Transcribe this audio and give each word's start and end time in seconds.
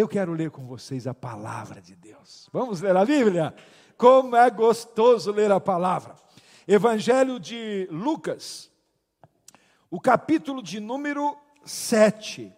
Eu 0.00 0.08
quero 0.08 0.32
ler 0.32 0.50
com 0.50 0.64
vocês 0.66 1.06
a 1.06 1.12
palavra 1.12 1.78
de 1.78 1.94
Deus. 1.94 2.48
Vamos 2.54 2.80
ler 2.80 2.96
a 2.96 3.04
Bíblia? 3.04 3.54
Como 3.98 4.34
é 4.34 4.48
gostoso 4.48 5.30
ler 5.30 5.52
a 5.52 5.60
palavra. 5.60 6.16
Evangelho 6.66 7.38
de 7.38 7.86
Lucas, 7.90 8.72
o 9.90 10.00
capítulo 10.00 10.62
de 10.62 10.80
número 10.80 11.38
7, 11.66 12.50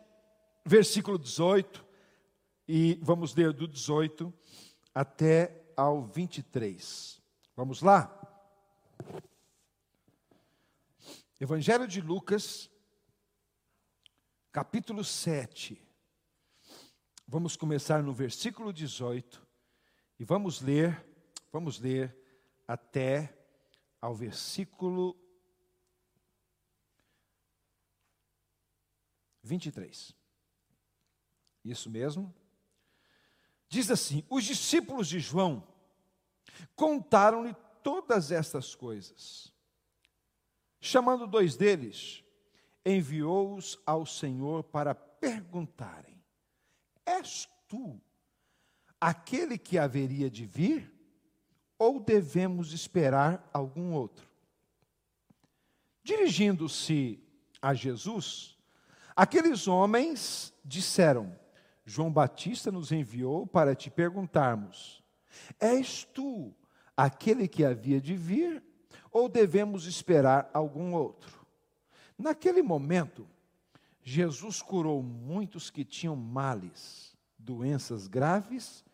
versículo 0.65 1.19
18, 1.19 1.85
e 2.69 2.97
vamos 3.03 3.35
ler 3.35 3.53
do 3.53 3.67
18 3.67 4.33
até 4.95 5.65
ao 5.77 6.05
23. 6.05 7.21
Vamos 7.57 7.83
lá? 7.83 8.21
Evangelho 11.41 11.89
de 11.89 12.01
Lucas, 12.01 12.71
capítulo 14.53 15.03
7. 15.03 15.91
Vamos 17.27 17.57
começar 17.57 18.03
no 18.03 18.13
versículo 18.13 18.73
18 18.73 19.47
e 20.19 20.25
vamos 20.25 20.61
ler, 20.61 21.05
vamos 21.51 21.79
ler 21.79 22.17
até 22.67 23.37
ao 24.01 24.15
versículo 24.15 25.17
23. 29.43 30.15
Isso 31.65 31.91
mesmo. 31.91 32.35
Diz 33.69 33.91
assim: 33.91 34.25
Os 34.29 34.45
discípulos 34.45 35.09
de 35.09 35.21
João 35.21 35.67
contaram-lhe 36.77 37.55
todas 37.83 38.31
estas 38.31 38.75
coisas. 38.75 39.53
Chamando 40.81 41.27
dois 41.27 41.57
deles, 41.57 42.25
enviou-os 42.85 43.79
ao 43.87 44.05
Senhor 44.05 44.65
para 44.65 44.95
perguntarem: 44.95 46.22
És 47.23 47.49
tu 47.69 48.01
aquele 49.01 49.57
que 49.57 49.79
haveria 49.79 50.31
de 50.31 50.45
vir? 50.45 50.93
Ou 51.79 51.99
devemos 51.99 52.73
esperar 52.73 53.49
algum 53.53 53.93
outro? 53.93 54.29
Dirigindo-se 56.05 57.23
a 57.61 57.75
Jesus, 57.75 58.59
aqueles 59.17 59.67
homens 59.67 60.53
disseram: 60.65 61.37
João 61.85 62.13
Batista 62.13 62.71
nos 62.71 62.93
enviou 62.93 63.47
para 63.47 63.75
te 63.75 63.91
perguntarmos: 63.91 65.03
És 65.59 66.05
tu 66.05 66.55
aquele 66.97 67.49
que 67.49 67.65
havia 67.65 68.01
de 68.01 68.17
vir? 68.17 68.63
ou 69.13 69.29
devemos 69.29 69.87
esperar 69.87 70.51
algum 70.55 70.95
outro? 70.95 71.47
Naquele 72.17 72.63
momento, 72.63 73.29
Jesus 74.03 74.63
curou 74.63 75.03
muitos 75.03 75.71
que 75.71 75.85
tinham 75.85 76.17
males, 76.17 77.12
doenças 77.45 78.07
graves 78.07 78.85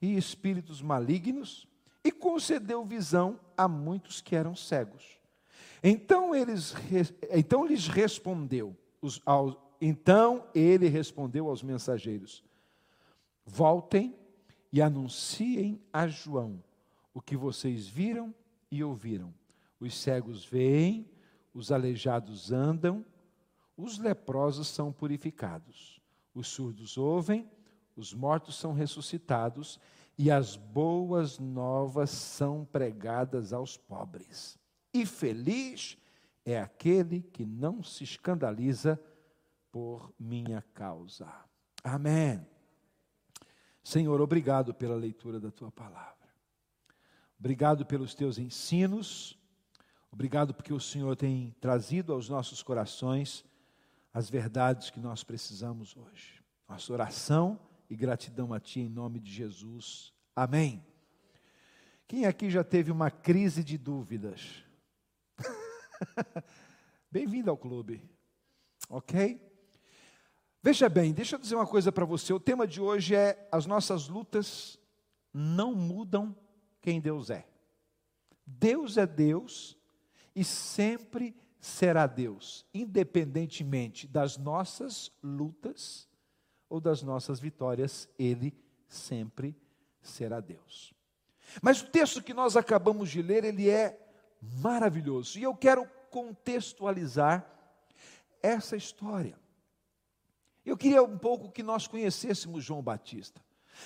e 0.00 0.16
espíritos 0.16 0.80
malignos, 0.82 1.66
e 2.04 2.12
concedeu 2.12 2.84
visão 2.84 3.40
a 3.56 3.66
muitos 3.66 4.20
que 4.20 4.36
eram 4.36 4.54
cegos. 4.54 5.18
Então, 5.82 6.34
eles, 6.34 6.74
então 7.30 7.66
lhes 7.66 7.88
respondeu, 7.88 8.76
os, 9.00 9.20
aos, 9.26 9.56
então 9.80 10.46
ele 10.54 10.88
respondeu 10.88 11.48
aos 11.48 11.62
mensageiros: 11.62 12.44
Voltem 13.44 14.14
e 14.72 14.80
anunciem 14.80 15.80
a 15.92 16.06
João 16.06 16.62
o 17.12 17.20
que 17.20 17.36
vocês 17.36 17.86
viram 17.86 18.34
e 18.70 18.84
ouviram 18.84 19.32
os 19.80 19.94
cegos 19.94 20.44
veem, 20.44 21.08
os 21.52 21.70
aleijados 21.70 22.52
andam, 22.52 23.04
os 23.76 23.98
leprosos 23.98 24.68
são 24.68 24.92
purificados, 24.92 26.00
os 26.34 26.48
surdos 26.48 26.96
ouvem, 26.96 27.48
os 27.96 28.12
mortos 28.12 28.56
são 28.56 28.72
ressuscitados 28.72 29.80
e 30.18 30.30
as 30.30 30.56
boas 30.56 31.38
novas 31.38 32.10
são 32.10 32.64
pregadas 32.64 33.52
aos 33.52 33.76
pobres. 33.76 34.58
E 34.92 35.04
feliz 35.04 35.96
é 36.44 36.60
aquele 36.60 37.22
que 37.22 37.44
não 37.44 37.82
se 37.82 38.04
escandaliza 38.04 39.00
por 39.72 40.12
minha 40.18 40.62
causa. 40.74 41.26
Amém. 41.82 42.46
Senhor, 43.82 44.20
obrigado 44.20 44.74
pela 44.74 44.94
leitura 44.94 45.40
da 45.40 45.50
tua 45.50 45.70
palavra. 45.70 46.14
Obrigado 47.38 47.84
pelos 47.84 48.14
teus 48.14 48.38
ensinos 48.38 49.38
Obrigado 50.16 50.54
porque 50.54 50.72
o 50.72 50.80
Senhor 50.80 51.14
tem 51.14 51.54
trazido 51.60 52.10
aos 52.10 52.26
nossos 52.26 52.62
corações 52.62 53.44
as 54.14 54.30
verdades 54.30 54.88
que 54.88 54.98
nós 54.98 55.22
precisamos 55.22 55.94
hoje. 55.94 56.42
Nossa 56.66 56.90
oração 56.90 57.60
e 57.88 57.96
gratidão 57.96 58.52
a 58.52 58.60
Ti 58.60 58.80
em 58.80 58.88
nome 58.88 59.20
de 59.20 59.30
Jesus. 59.30 60.12
Amém. 60.34 60.84
Quem 62.06 62.26
aqui 62.26 62.50
já 62.50 62.62
teve 62.62 62.90
uma 62.90 63.10
crise 63.10 63.64
de 63.64 63.76
dúvidas? 63.76 64.64
Bem-vindo 67.10 67.50
ao 67.50 67.56
clube, 67.56 68.02
ok? 68.88 69.40
Veja 70.62 70.88
bem, 70.88 71.12
deixa 71.12 71.36
eu 71.36 71.40
dizer 71.40 71.54
uma 71.54 71.66
coisa 71.66 71.92
para 71.92 72.04
você. 72.04 72.32
O 72.32 72.40
tema 72.40 72.66
de 72.66 72.80
hoje 72.80 73.14
é: 73.14 73.48
as 73.52 73.66
nossas 73.66 74.08
lutas 74.08 74.78
não 75.32 75.74
mudam 75.74 76.36
quem 76.80 77.00
Deus 77.00 77.30
é. 77.30 77.46
Deus 78.44 78.96
é 78.96 79.06
Deus 79.06 79.76
e 80.34 80.44
sempre 80.44 81.36
será 81.58 82.06
Deus, 82.06 82.64
independentemente 82.72 84.06
das 84.06 84.36
nossas 84.36 85.10
lutas 85.22 86.08
ou 86.68 86.80
das 86.80 87.02
nossas 87.02 87.40
vitórias, 87.40 88.08
Ele 88.18 88.56
sempre 88.88 89.56
será 90.00 90.40
Deus. 90.40 90.94
Mas 91.62 91.80
o 91.80 91.86
texto 91.86 92.22
que 92.22 92.34
nós 92.34 92.56
acabamos 92.56 93.10
de 93.10 93.22
ler, 93.22 93.44
ele 93.44 93.70
é 93.70 93.98
maravilhoso, 94.40 95.38
e 95.38 95.42
eu 95.42 95.54
quero 95.54 95.88
contextualizar 96.10 97.46
essa 98.42 98.76
história. 98.76 99.38
Eu 100.64 100.76
queria 100.76 101.02
um 101.02 101.18
pouco 101.18 101.50
que 101.50 101.62
nós 101.62 101.86
conhecêssemos 101.86 102.64
João 102.64 102.82
Batista. 102.82 103.40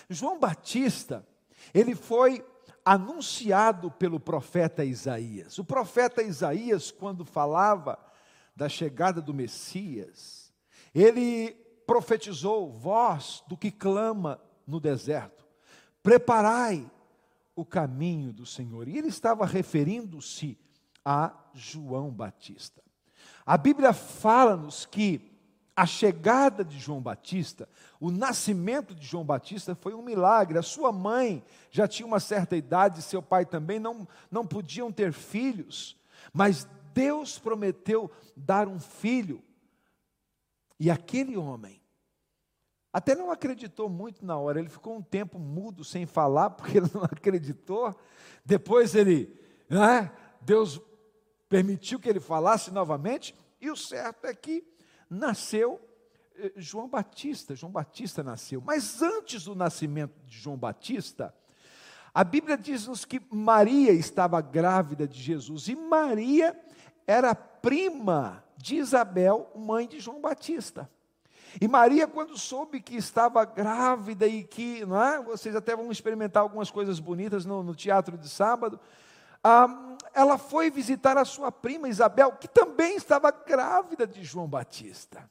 João 0.08 0.38
Batista, 0.38 1.26
ele 1.74 1.94
foi 1.94 2.44
anunciado 2.84 3.90
pelo 3.90 4.18
profeta 4.18 4.84
Isaías. 4.84 5.58
O 5.58 5.64
profeta 5.64 6.22
Isaías, 6.22 6.90
quando 6.90 7.24
falava 7.24 7.98
da 8.56 8.68
chegada 8.68 9.20
do 9.20 9.34
Messias, 9.34 10.52
ele 10.94 11.56
profetizou: 11.90 12.70
voz 12.70 13.42
do 13.48 13.56
que 13.56 13.68
clama 13.68 14.40
no 14.64 14.78
deserto, 14.78 15.44
preparai 16.04 16.88
o 17.56 17.64
caminho 17.64 18.32
do 18.32 18.46
Senhor. 18.46 18.86
E 18.86 18.96
ele 18.96 19.08
estava 19.08 19.44
referindo-se 19.44 20.56
a 21.04 21.34
João 21.52 22.10
Batista. 22.10 22.80
A 23.44 23.58
Bíblia 23.58 23.92
fala-nos 23.92 24.86
que 24.86 25.36
a 25.74 25.84
chegada 25.84 26.64
de 26.64 26.78
João 26.78 27.00
Batista, 27.00 27.68
o 27.98 28.12
nascimento 28.12 28.94
de 28.94 29.04
João 29.04 29.24
Batista 29.24 29.74
foi 29.74 29.92
um 29.92 30.02
milagre. 30.02 30.58
A 30.58 30.62
sua 30.62 30.92
mãe 30.92 31.42
já 31.72 31.88
tinha 31.88 32.06
uma 32.06 32.20
certa 32.20 32.56
idade, 32.56 33.02
seu 33.02 33.20
pai 33.20 33.44
também 33.44 33.80
não, 33.80 34.06
não 34.30 34.46
podiam 34.46 34.92
ter 34.92 35.12
filhos, 35.12 35.96
mas 36.32 36.68
Deus 36.94 37.36
prometeu 37.36 38.08
dar 38.36 38.68
um 38.68 38.78
filho. 38.78 39.42
E 40.78 40.88
aquele 40.88 41.36
homem, 41.36 41.79
até 42.92 43.14
não 43.14 43.30
acreditou 43.30 43.88
muito 43.88 44.24
na 44.24 44.36
hora, 44.36 44.58
ele 44.58 44.68
ficou 44.68 44.96
um 44.96 45.02
tempo 45.02 45.38
mudo, 45.38 45.84
sem 45.84 46.06
falar, 46.06 46.50
porque 46.56 46.78
ele 46.78 46.90
não 46.92 47.04
acreditou. 47.04 47.94
Depois 48.44 48.94
ele, 48.94 49.32
né, 49.68 50.12
Deus 50.40 50.80
permitiu 51.48 52.00
que 52.00 52.08
ele 52.08 52.20
falasse 52.20 52.70
novamente, 52.70 53.34
e 53.60 53.70
o 53.70 53.76
certo 53.76 54.24
é 54.24 54.34
que 54.34 54.64
nasceu 55.08 55.80
eh, 56.36 56.52
João 56.56 56.88
Batista. 56.88 57.54
João 57.54 57.72
Batista 57.72 58.22
nasceu. 58.22 58.60
Mas 58.64 59.02
antes 59.02 59.44
do 59.44 59.54
nascimento 59.54 60.14
de 60.24 60.38
João 60.38 60.56
Batista, 60.56 61.34
a 62.12 62.24
Bíblia 62.24 62.56
diz-nos 62.56 63.04
que 63.04 63.20
Maria 63.30 63.92
estava 63.92 64.40
grávida 64.40 65.06
de 65.06 65.20
Jesus. 65.20 65.68
E 65.68 65.76
Maria 65.76 66.58
era 67.06 67.34
prima 67.34 68.44
de 68.56 68.76
Isabel, 68.76 69.50
mãe 69.54 69.86
de 69.86 70.00
João 70.00 70.20
Batista. 70.20 70.90
E 71.58 71.66
Maria, 71.66 72.06
quando 72.06 72.36
soube 72.36 72.80
que 72.80 72.96
estava 72.96 73.44
grávida 73.44 74.26
e 74.26 74.44
que, 74.44 74.84
não 74.84 75.02
é? 75.02 75.22
Vocês 75.22 75.56
até 75.56 75.74
vão 75.74 75.90
experimentar 75.90 76.42
algumas 76.42 76.70
coisas 76.70 77.00
bonitas 77.00 77.44
no, 77.44 77.62
no 77.62 77.74
teatro 77.74 78.18
de 78.18 78.28
sábado. 78.28 78.78
Ah, 79.42 79.96
ela 80.12 80.36
foi 80.36 80.70
visitar 80.70 81.16
a 81.16 81.24
sua 81.24 81.50
prima 81.50 81.88
Isabel, 81.88 82.32
que 82.32 82.46
também 82.46 82.96
estava 82.96 83.30
grávida 83.30 84.06
de 84.06 84.22
João 84.22 84.46
Batista. 84.46 85.28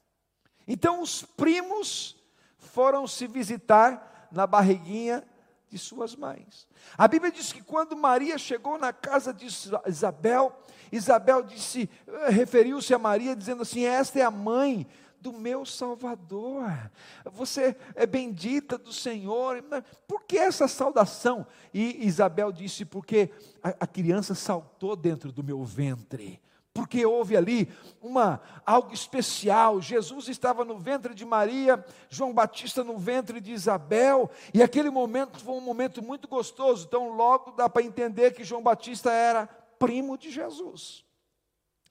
Então 0.68 1.02
os 1.02 1.24
primos 1.24 2.18
foram 2.58 3.08
se 3.08 3.28
visitar 3.28 4.28
na 4.32 4.46
barriguinha 4.46 5.24
de 5.70 5.78
suas 5.78 6.16
mães. 6.16 6.68
A 6.98 7.08
Bíblia 7.08 7.32
diz 7.32 7.54
que 7.54 7.62
quando 7.62 7.96
Maria 7.96 8.38
chegou 8.38 8.78
na 8.78 8.92
casa 8.92 9.34
de 9.34 9.48
Isabel, 9.88 10.56
Isabel 10.92 11.44
disse, 11.44 11.90
referiu-se 12.28 12.94
a 12.94 13.00
Maria 13.00 13.36
dizendo 13.36 13.62
assim: 13.62 13.86
"Esta 13.86 14.20
é 14.20 14.24
a 14.24 14.32
mãe 14.32 14.88
do 15.22 15.34
meu 15.34 15.66
Salvador. 15.66 16.92
Você 17.32 17.76
é 17.96 18.06
bendita 18.06 18.78
do 18.78 18.94
Senhor. 18.94 19.64
Por 20.08 20.24
que 20.24 20.38
essa 20.38 20.68
saudação? 20.68 21.46
E 21.74 22.06
Isabel 22.06 22.52
disse: 22.52 22.86
Porque 22.86 23.30
a, 23.64 23.70
a 23.82 23.88
criança 23.88 24.34
saltou 24.36 24.96
dentro 24.96 25.32
do 25.32 25.44
meu 25.44 25.64
ventre 25.64 26.42
porque 26.80 27.06
houve 27.06 27.36
ali 27.36 27.70
uma 28.02 28.40
algo 28.66 28.94
especial. 28.94 29.82
Jesus 29.82 30.30
estava 30.30 30.64
no 30.64 30.78
ventre 30.78 31.14
de 31.14 31.26
Maria, 31.26 31.84
João 32.10 32.34
Batista 32.34 32.84
no 32.84 32.98
ventre 32.98 33.42
de 33.42 33.52
Isabel, 33.52 34.30
e 34.54 34.64
aquele 34.64 34.90
momento 34.90 35.40
foi 35.40 35.56
um 35.56 35.62
momento 35.62 36.02
muito 36.02 36.28
gostoso. 36.28 36.86
Então, 36.88 37.10
logo 37.10 37.52
dá 37.52 37.68
para 37.68 37.84
entender 37.84 38.32
que 38.32 38.46
João 38.46 38.64
Batista 38.64 39.12
era 39.12 39.48
primo 39.78 40.18
de 40.18 40.32
Jesus. 40.32 41.04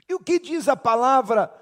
E 0.08 0.14
o 0.14 0.20
que 0.20 0.38
diz 0.38 0.68
a 0.68 0.76
palavra, 0.76 1.52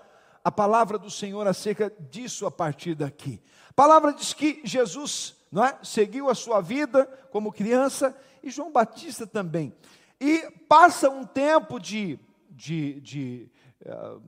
a 0.46 0.50
palavra 0.52 0.98
do 0.98 1.10
Senhor 1.10 1.46
acerca 1.46 1.92
disso 2.10 2.46
a 2.46 2.50
partir 2.50 2.94
daqui? 2.94 3.42
A 3.70 3.72
palavra 3.72 4.12
diz 4.12 4.32
que 4.32 4.60
Jesus, 4.64 5.36
não 5.50 5.64
é, 5.64 5.78
seguiu 5.82 6.30
a 6.30 6.34
sua 6.34 6.60
vida 6.60 7.06
como 7.30 7.52
criança 7.52 8.16
e 8.42 8.50
João 8.50 8.70
Batista 8.70 9.26
também. 9.26 9.74
E 10.20 10.48
passa 10.68 11.10
um 11.10 11.24
tempo 11.24 11.80
de 11.80 12.18
de, 12.56 13.00
de 13.00 13.50
uh, 13.84 14.22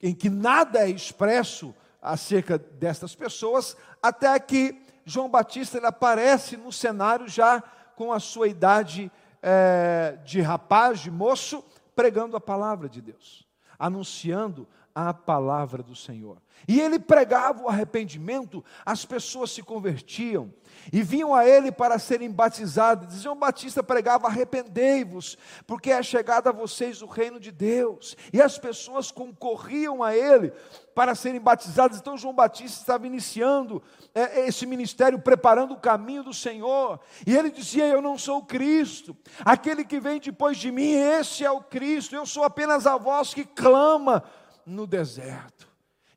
em 0.00 0.14
que 0.14 0.30
nada 0.30 0.80
é 0.80 0.90
expresso 0.90 1.74
acerca 2.00 2.56
destas 2.56 3.14
pessoas, 3.14 3.76
até 4.02 4.38
que 4.40 4.80
João 5.04 5.28
Batista 5.28 5.76
ele 5.76 5.86
aparece 5.86 6.56
no 6.56 6.72
cenário 6.72 7.28
já 7.28 7.62
com 7.94 8.10
a 8.10 8.18
sua 8.18 8.48
idade 8.48 9.12
é, 9.42 10.16
de 10.24 10.40
rapaz, 10.40 11.00
de 11.00 11.10
moço, 11.10 11.62
pregando 11.94 12.36
a 12.36 12.40
palavra 12.40 12.88
de 12.88 13.02
Deus, 13.02 13.46
anunciando 13.78 14.66
a 15.08 15.14
palavra 15.14 15.82
do 15.82 15.96
Senhor. 15.96 16.38
E 16.68 16.80
ele 16.80 16.98
pregava 16.98 17.62
o 17.62 17.68
arrependimento, 17.68 18.64
as 18.84 19.04
pessoas 19.04 19.50
se 19.50 19.62
convertiam 19.62 20.52
e 20.92 21.02
vinham 21.02 21.34
a 21.34 21.46
ele 21.46 21.72
para 21.72 21.98
serem 21.98 22.30
batizadas. 22.30 23.22
João 23.22 23.36
Batista 23.36 23.82
pregava: 23.82 24.26
arrependei-vos, 24.26 25.36
porque 25.66 25.90
é 25.90 26.02
chegado 26.02 26.48
a 26.48 26.52
vocês 26.52 27.02
o 27.02 27.06
reino 27.06 27.40
de 27.40 27.50
Deus. 27.50 28.16
E 28.32 28.40
as 28.40 28.58
pessoas 28.58 29.10
concorriam 29.10 30.02
a 30.02 30.14
ele 30.14 30.52
para 30.94 31.14
serem 31.14 31.40
batizadas. 31.40 31.98
Então 31.98 32.16
João 32.16 32.34
Batista 32.34 32.80
estava 32.80 33.06
iniciando 33.06 33.82
é, 34.14 34.46
esse 34.46 34.66
ministério, 34.66 35.18
preparando 35.18 35.74
o 35.74 35.80
caminho 35.80 36.22
do 36.22 36.34
Senhor. 36.34 37.00
E 37.26 37.34
ele 37.34 37.50
dizia: 37.50 37.86
Eu 37.86 38.02
não 38.02 38.18
sou 38.18 38.38
o 38.38 38.44
Cristo, 38.44 39.16
aquele 39.44 39.84
que 39.84 39.98
vem 40.00 40.20
depois 40.20 40.56
de 40.56 40.70
mim, 40.70 40.92
esse 40.92 41.44
é 41.44 41.50
o 41.50 41.62
Cristo. 41.62 42.14
Eu 42.14 42.26
sou 42.26 42.44
apenas 42.44 42.86
a 42.86 42.96
voz 42.96 43.34
que 43.34 43.44
clama 43.44 44.22
no 44.66 44.86
deserto. 44.86 45.68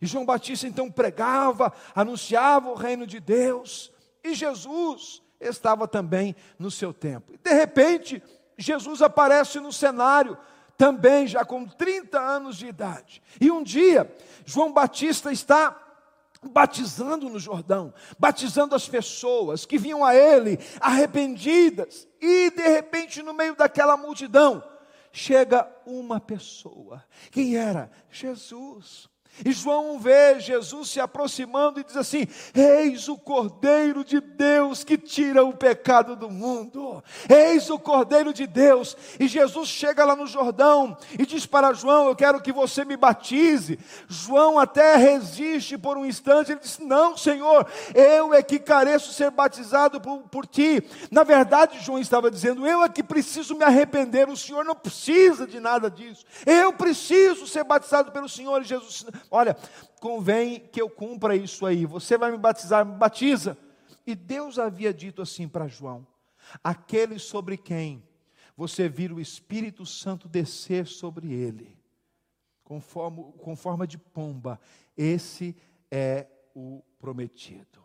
E 0.01 0.06
João 0.06 0.25
Batista 0.25 0.68
então 0.68 0.92
pregava, 0.92 1.72
anunciava 1.95 2.69
o 2.69 2.75
reino 2.75 3.07
de 3.07 3.19
Deus, 3.19 3.92
e 4.24 4.34
Jesus 4.34 5.22
estava 5.40 5.88
também 5.88 6.36
no 6.60 6.69
seu 6.69 6.94
tempo. 6.94 7.34
E 7.34 7.38
de 7.38 7.54
repente, 7.54 8.22
Jesus 8.57 9.01
aparece 9.01 9.60
no 9.60 9.72
cenário, 9.72 10.38
também 10.78 11.28
já 11.28 11.45
com 11.45 11.66
30 11.66 12.19
anos 12.19 12.57
de 12.57 12.68
idade. 12.68 13.22
E 13.40 13.51
um 13.51 13.63
dia, 13.63 14.13
João 14.45 14.74
Batista 14.74 15.31
está 15.31 15.80
batizando 16.42 17.30
no 17.30 17.40
Jordão, 17.40 17.94
batizando 18.19 18.75
as 18.75 18.88
pessoas 18.88 19.66
que 19.66 19.78
vinham 19.78 20.04
a 20.04 20.13
ele 20.13 20.60
arrependidas, 20.80 22.07
e 22.19 22.50
de 22.50 22.68
repente, 22.68 23.22
no 23.24 23.34
meio 23.34 23.56
daquela 23.56 23.95
multidão, 23.95 24.63
chega 25.13 25.71
uma 25.86 26.19
pessoa. 26.19 27.06
Quem 27.31 27.56
era? 27.56 27.89
Jesus. 28.10 29.07
E 29.44 29.51
João 29.51 29.97
vê 29.97 30.39
Jesus 30.39 30.91
se 30.91 31.00
aproximando 31.00 31.80
e 31.80 31.83
diz 31.83 31.97
assim: 31.97 32.27
Eis 32.53 33.07
o 33.07 33.18
Cordeiro 33.18 34.03
de 34.03 34.21
Deus 34.21 34.83
que 34.83 34.95
tira 34.95 35.44
o 35.44 35.53
pecado 35.53 36.15
do 36.15 36.30
mundo. 36.30 37.03
Eis 37.27 37.69
o 37.69 37.80
Cordeiro 37.80 38.31
de 38.31 38.45
Deus. 38.45 38.95
E 39.19 39.27
Jesus 39.27 39.69
chega 39.69 40.06
lá 40.06 40.15
no 40.15 40.27
Jordão 40.27 40.95
e 41.18 41.25
diz 41.25 41.47
para 41.47 41.74
João: 41.74 42.07
Eu 42.07 42.15
quero 42.15 42.41
que 42.41 42.51
você 42.51 42.85
me 42.85 42.95
batize. 42.95 43.80
João 44.07 44.59
até 44.59 44.95
resiste 44.97 45.80
por 45.80 45.97
um 45.97 46.06
instante. 46.06 46.51
Ele 46.51 46.62
diz: 46.62 46.77
Não, 46.77 47.18
Senhor, 47.18 47.65
eu 47.95 48.35
é 48.35 48.44
que 48.44 48.59
careço 48.59 49.12
ser 49.12 49.31
batizado 49.31 50.00
por, 50.00 50.19
por 50.30 50.45
ti. 50.45 50.83
Na 51.09 51.24
verdade, 51.24 51.80
João 51.80 51.97
estava 51.97 52.30
dizendo: 52.30 52.68
Eu 52.68 52.83
é 52.83 52.89
que 52.89 53.01
preciso 53.01 53.56
me 53.56 53.63
arrepender. 53.63 54.30
O 54.30 54.38
Senhor 54.38 54.63
não 54.63 54.75
precisa 54.75 55.47
de 55.47 55.59
nada 55.59 55.89
disso. 55.89 56.24
Eu 56.45 56.71
preciso 56.71 57.47
ser 57.47 57.63
batizado 57.63 58.12
pelo 58.12 58.30
Senhor. 58.30 58.62
E 58.62 58.65
Jesus 58.65 59.06
Olha, 59.30 59.56
convém 60.00 60.60
que 60.60 60.81
eu 60.81 60.90
cumpra 60.90 61.36
isso 61.36 61.66
aí. 61.66 61.86
Você 61.86 62.18
vai 62.18 62.31
me 62.31 62.38
batizar, 62.38 62.86
me 62.86 62.96
batiza. 62.96 63.58
E 64.06 64.16
Deus 64.16 64.60
havia 64.60 64.94
dito 64.94 65.22
assim 65.22 65.48
para 65.48 65.68
João: 65.68 66.06
aquele 66.64 67.20
sobre 67.20 67.58
quem 67.58 68.04
você 68.56 68.88
vira 68.88 69.14
o 69.14 69.22
Espírito 69.22 69.86
Santo 69.86 70.28
descer 70.28 70.86
sobre 70.86 71.34
ele, 71.34 71.78
com 72.64 72.80
forma, 72.80 73.24
com 73.34 73.56
forma 73.56 73.88
de 73.88 73.98
pomba, 73.98 74.60
esse 74.96 75.56
é 75.90 76.28
o 76.56 76.84
prometido. 77.00 77.82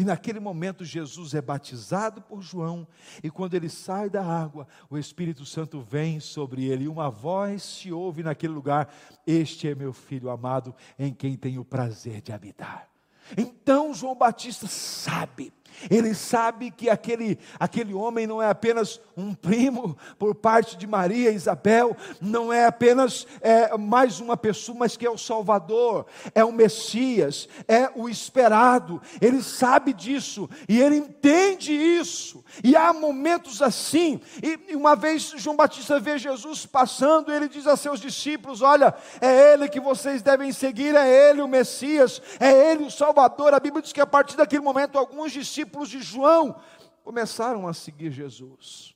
E 0.00 0.04
naquele 0.04 0.40
momento 0.40 0.82
Jesus 0.82 1.34
é 1.34 1.42
batizado 1.42 2.22
por 2.22 2.40
João, 2.40 2.88
e 3.22 3.28
quando 3.28 3.52
ele 3.52 3.68
sai 3.68 4.08
da 4.08 4.24
água, 4.24 4.66
o 4.88 4.96
Espírito 4.96 5.44
Santo 5.44 5.82
vem 5.82 6.18
sobre 6.20 6.64
ele, 6.64 6.84
e 6.84 6.88
uma 6.88 7.10
voz 7.10 7.62
se 7.62 7.92
ouve 7.92 8.22
naquele 8.22 8.54
lugar: 8.54 8.90
Este 9.26 9.68
é 9.68 9.74
meu 9.74 9.92
filho 9.92 10.30
amado, 10.30 10.74
em 10.98 11.12
quem 11.12 11.36
tenho 11.36 11.60
o 11.60 11.66
prazer 11.66 12.22
de 12.22 12.32
habitar. 12.32 12.88
Então 13.36 13.92
João 13.92 14.14
Batista 14.14 14.66
sabe 14.66 15.52
ele 15.90 16.14
sabe 16.14 16.70
que 16.70 16.90
aquele, 16.90 17.38
aquele 17.58 17.94
homem 17.94 18.26
não 18.26 18.42
é 18.42 18.48
apenas 18.48 19.00
um 19.16 19.34
primo 19.34 19.96
por 20.18 20.34
parte 20.34 20.76
de 20.76 20.86
Maria 20.86 21.30
e 21.30 21.34
Isabel, 21.34 21.96
não 22.20 22.52
é 22.52 22.66
apenas 22.66 23.26
é, 23.40 23.76
mais 23.76 24.20
uma 24.20 24.36
pessoa, 24.36 24.78
mas 24.78 24.96
que 24.96 25.06
é 25.06 25.10
o 25.10 25.18
Salvador, 25.18 26.06
é 26.34 26.44
o 26.44 26.52
Messias, 26.52 27.48
é 27.68 27.90
o 27.94 28.08
esperado. 28.08 29.00
Ele 29.20 29.42
sabe 29.42 29.92
disso 29.92 30.48
e 30.68 30.80
ele 30.80 30.96
entende 30.96 31.72
isso. 31.72 32.44
E 32.64 32.76
há 32.76 32.92
momentos 32.92 33.62
assim, 33.62 34.20
e 34.42 34.74
uma 34.74 34.96
vez 34.96 35.34
João 35.36 35.56
Batista 35.56 36.00
vê 36.00 36.18
Jesus 36.18 36.66
passando, 36.66 37.32
ele 37.32 37.48
diz 37.48 37.66
a 37.66 37.76
seus 37.76 38.00
discípulos: 38.00 38.62
Olha, 38.62 38.94
é 39.20 39.52
ele 39.52 39.68
que 39.68 39.80
vocês 39.80 40.22
devem 40.22 40.52
seguir, 40.52 40.94
é 40.94 41.30
ele 41.30 41.42
o 41.42 41.48
Messias, 41.48 42.20
é 42.38 42.72
ele 42.72 42.84
o 42.84 42.90
Salvador. 42.90 43.54
A 43.54 43.60
Bíblia 43.60 43.82
diz 43.82 43.92
que 43.92 44.00
a 44.00 44.06
partir 44.06 44.36
daquele 44.36 44.62
momento, 44.62 44.98
alguns 44.98 45.32
discípulos 45.32 45.59
discípulos 45.60 45.88
de 45.88 46.00
João 46.00 46.60
começaram 47.04 47.68
a 47.68 47.74
seguir 47.74 48.10
Jesus. 48.10 48.94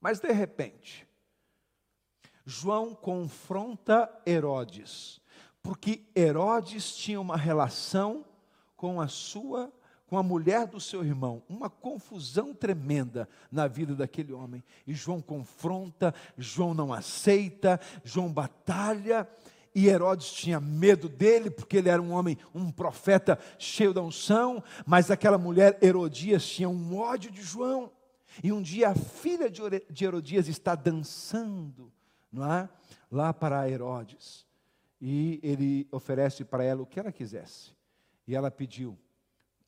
Mas 0.00 0.18
de 0.20 0.30
repente, 0.32 1.06
João 2.44 2.94
confronta 2.94 4.10
Herodes, 4.26 5.20
porque 5.62 6.04
Herodes 6.14 6.94
tinha 6.96 7.20
uma 7.20 7.36
relação 7.36 8.24
com 8.76 9.00
a 9.00 9.08
sua 9.08 9.72
com 10.06 10.18
a 10.18 10.22
mulher 10.22 10.66
do 10.66 10.78
seu 10.78 11.02
irmão, 11.02 11.42
uma 11.48 11.70
confusão 11.70 12.52
tremenda 12.52 13.26
na 13.50 13.66
vida 13.66 13.94
daquele 13.94 14.30
homem. 14.30 14.62
E 14.86 14.92
João 14.92 15.22
confronta, 15.22 16.14
João 16.36 16.74
não 16.74 16.92
aceita, 16.92 17.80
João 18.04 18.30
batalha, 18.30 19.26
e 19.74 19.88
Herodes 19.88 20.32
tinha 20.32 20.60
medo 20.60 21.08
dele, 21.08 21.50
porque 21.50 21.78
ele 21.78 21.88
era 21.88 22.00
um 22.00 22.12
homem, 22.12 22.36
um 22.54 22.70
profeta 22.70 23.38
cheio 23.58 23.94
da 23.94 24.02
unção, 24.02 24.62
mas 24.86 25.10
aquela 25.10 25.38
mulher 25.38 25.78
Herodias 25.82 26.46
tinha 26.46 26.68
um 26.68 26.96
ódio 26.98 27.30
de 27.30 27.42
João. 27.42 27.90
E 28.42 28.52
um 28.52 28.62
dia 28.62 28.90
a 28.90 28.94
filha 28.94 29.50
de 29.50 30.04
Herodias 30.04 30.48
está 30.48 30.74
dançando, 30.74 31.92
não 32.30 32.50
é? 32.50 32.68
Lá 33.10 33.32
para 33.32 33.68
Herodes. 33.68 34.46
E 35.00 35.40
ele 35.42 35.88
oferece 35.90 36.44
para 36.44 36.62
ela 36.64 36.82
o 36.82 36.86
que 36.86 37.00
ela 37.00 37.10
quisesse. 37.10 37.72
E 38.26 38.36
ela 38.36 38.50
pediu, 38.50 38.96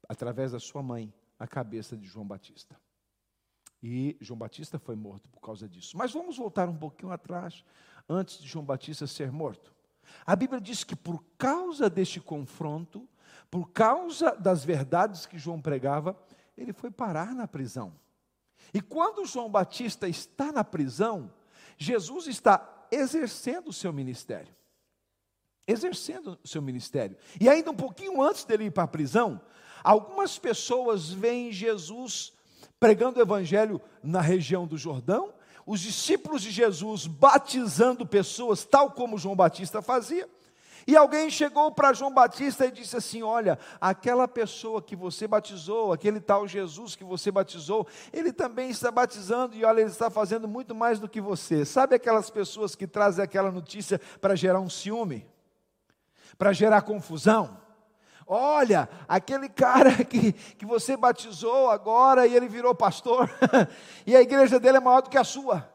através 0.09 0.53
da 0.53 0.61
sua 0.61 0.83
mãe, 0.83 1.13
a 1.39 1.47
cabeça 1.47 1.97
de 1.97 2.07
João 2.07 2.27
Batista. 2.27 2.79
E 3.83 4.17
João 4.21 4.39
Batista 4.39 4.79
foi 4.79 4.95
morto 4.95 5.29
por 5.29 5.41
causa 5.41 5.69
disso. 5.69 5.97
Mas 5.97 6.13
vamos 6.13 6.39
voltar 6.39 6.69
um 6.69 6.77
pouquinho 6.77 7.13
atrás, 7.13 7.65
antes 8.09 8.39
de 8.39 8.49
João 8.49 8.65
Batista 8.65 9.07
ser 9.07 9.31
morto. 9.33 9.74
A 10.27 10.35
Bíblia 10.35 10.61
diz 10.61 10.85
que 10.85 10.97
por 10.97 11.25
causa 11.37 11.89
deste 11.91 12.21
confronto, 12.21 13.09
por 13.51 13.71
causa 13.71 14.35
das 14.37 14.65
verdades 14.65 15.27
que 15.27 15.39
João 15.39 15.61
pregava, 15.61 16.17
ele 16.57 16.73
foi 16.73 16.91
parar 16.91 17.35
na 17.35 17.47
prisão. 17.47 17.95
E 18.73 18.81
quando 18.81 19.27
João 19.27 19.51
Batista 19.51 20.09
está 20.09 20.51
na 20.51 20.65
prisão, 20.65 21.33
Jesus 21.77 22.27
está 22.27 22.87
exercendo 22.91 23.69
o 23.69 23.73
seu 23.73 23.93
ministério. 23.93 24.55
Exercendo 25.67 26.39
o 26.43 26.49
seu 26.49 26.61
ministério. 26.61 27.17
E 27.41 27.49
ainda 27.49 27.71
um 27.71 27.77
pouquinho 27.77 28.21
antes 28.23 28.45
dele 28.45 28.65
ir 28.65 28.71
para 28.71 28.85
a 28.85 28.89
prisão, 28.89 29.41
algumas 29.83 30.39
pessoas 30.39 31.11
veem 31.11 31.53
Jesus 31.53 32.33
pregando 32.79 33.19
o 33.19 33.23
evangelho 33.23 33.81
na 34.03 34.21
região 34.21 34.67
do 34.67 34.77
Jordão 34.77 35.33
os 35.67 35.81
discípulos 35.81 36.43
de 36.43 36.51
Jesus 36.51 37.07
batizando 37.07 38.07
pessoas, 38.07 38.65
tal 38.65 38.91
como 38.91 39.19
João 39.19 39.37
Batista 39.37 39.81
fazia. 39.81 40.29
E 40.87 40.95
alguém 40.97 41.31
chegou 41.31 41.73
para 41.73 41.95
João 41.95 42.13
Batista 42.13 42.67
e 42.67 42.71
disse 42.71 42.97
assim: 42.97 43.23
Olha, 43.23 43.59
aquela 43.81 44.29
pessoa 44.29 44.83
que 44.83 44.95
você 44.95 45.27
batizou, 45.27 45.93
aquele 45.93 46.21
tal 46.21 46.47
Jesus 46.47 46.95
que 46.95 47.05
você 47.05 47.31
batizou, 47.31 47.87
ele 48.13 48.33
também 48.33 48.69
está 48.69 48.91
batizando 48.91 49.57
e 49.57 49.65
olha, 49.65 49.81
ele 49.81 49.91
está 49.91 50.11
fazendo 50.11 50.47
muito 50.47 50.75
mais 50.75 51.01
do 51.01 51.09
que 51.09 51.21
você. 51.21 51.65
Sabe 51.65 51.95
aquelas 51.95 52.29
pessoas 52.29 52.75
que 52.75 52.87
trazem 52.87 53.25
aquela 53.25 53.51
notícia 53.51 53.99
para 54.21 54.35
gerar 54.35 54.61
um 54.61 54.69
ciúme, 54.69 55.27
para 56.37 56.53
gerar 56.53 56.83
confusão? 56.83 57.64
Olha, 58.27 58.89
aquele 59.07 59.49
cara 59.49 59.93
que, 60.05 60.33
que 60.33 60.65
você 60.65 60.97
batizou 60.97 61.71
agora 61.71 62.27
e 62.27 62.35
ele 62.35 62.49
virou 62.49 62.75
pastor, 62.75 63.31
e 64.07 64.17
a 64.17 64.21
igreja 64.21 64.59
dele 64.59 64.79
é 64.79 64.81
maior 64.81 65.03
do 65.03 65.11
que 65.11 65.19
a 65.19 65.25
sua. 65.25 65.69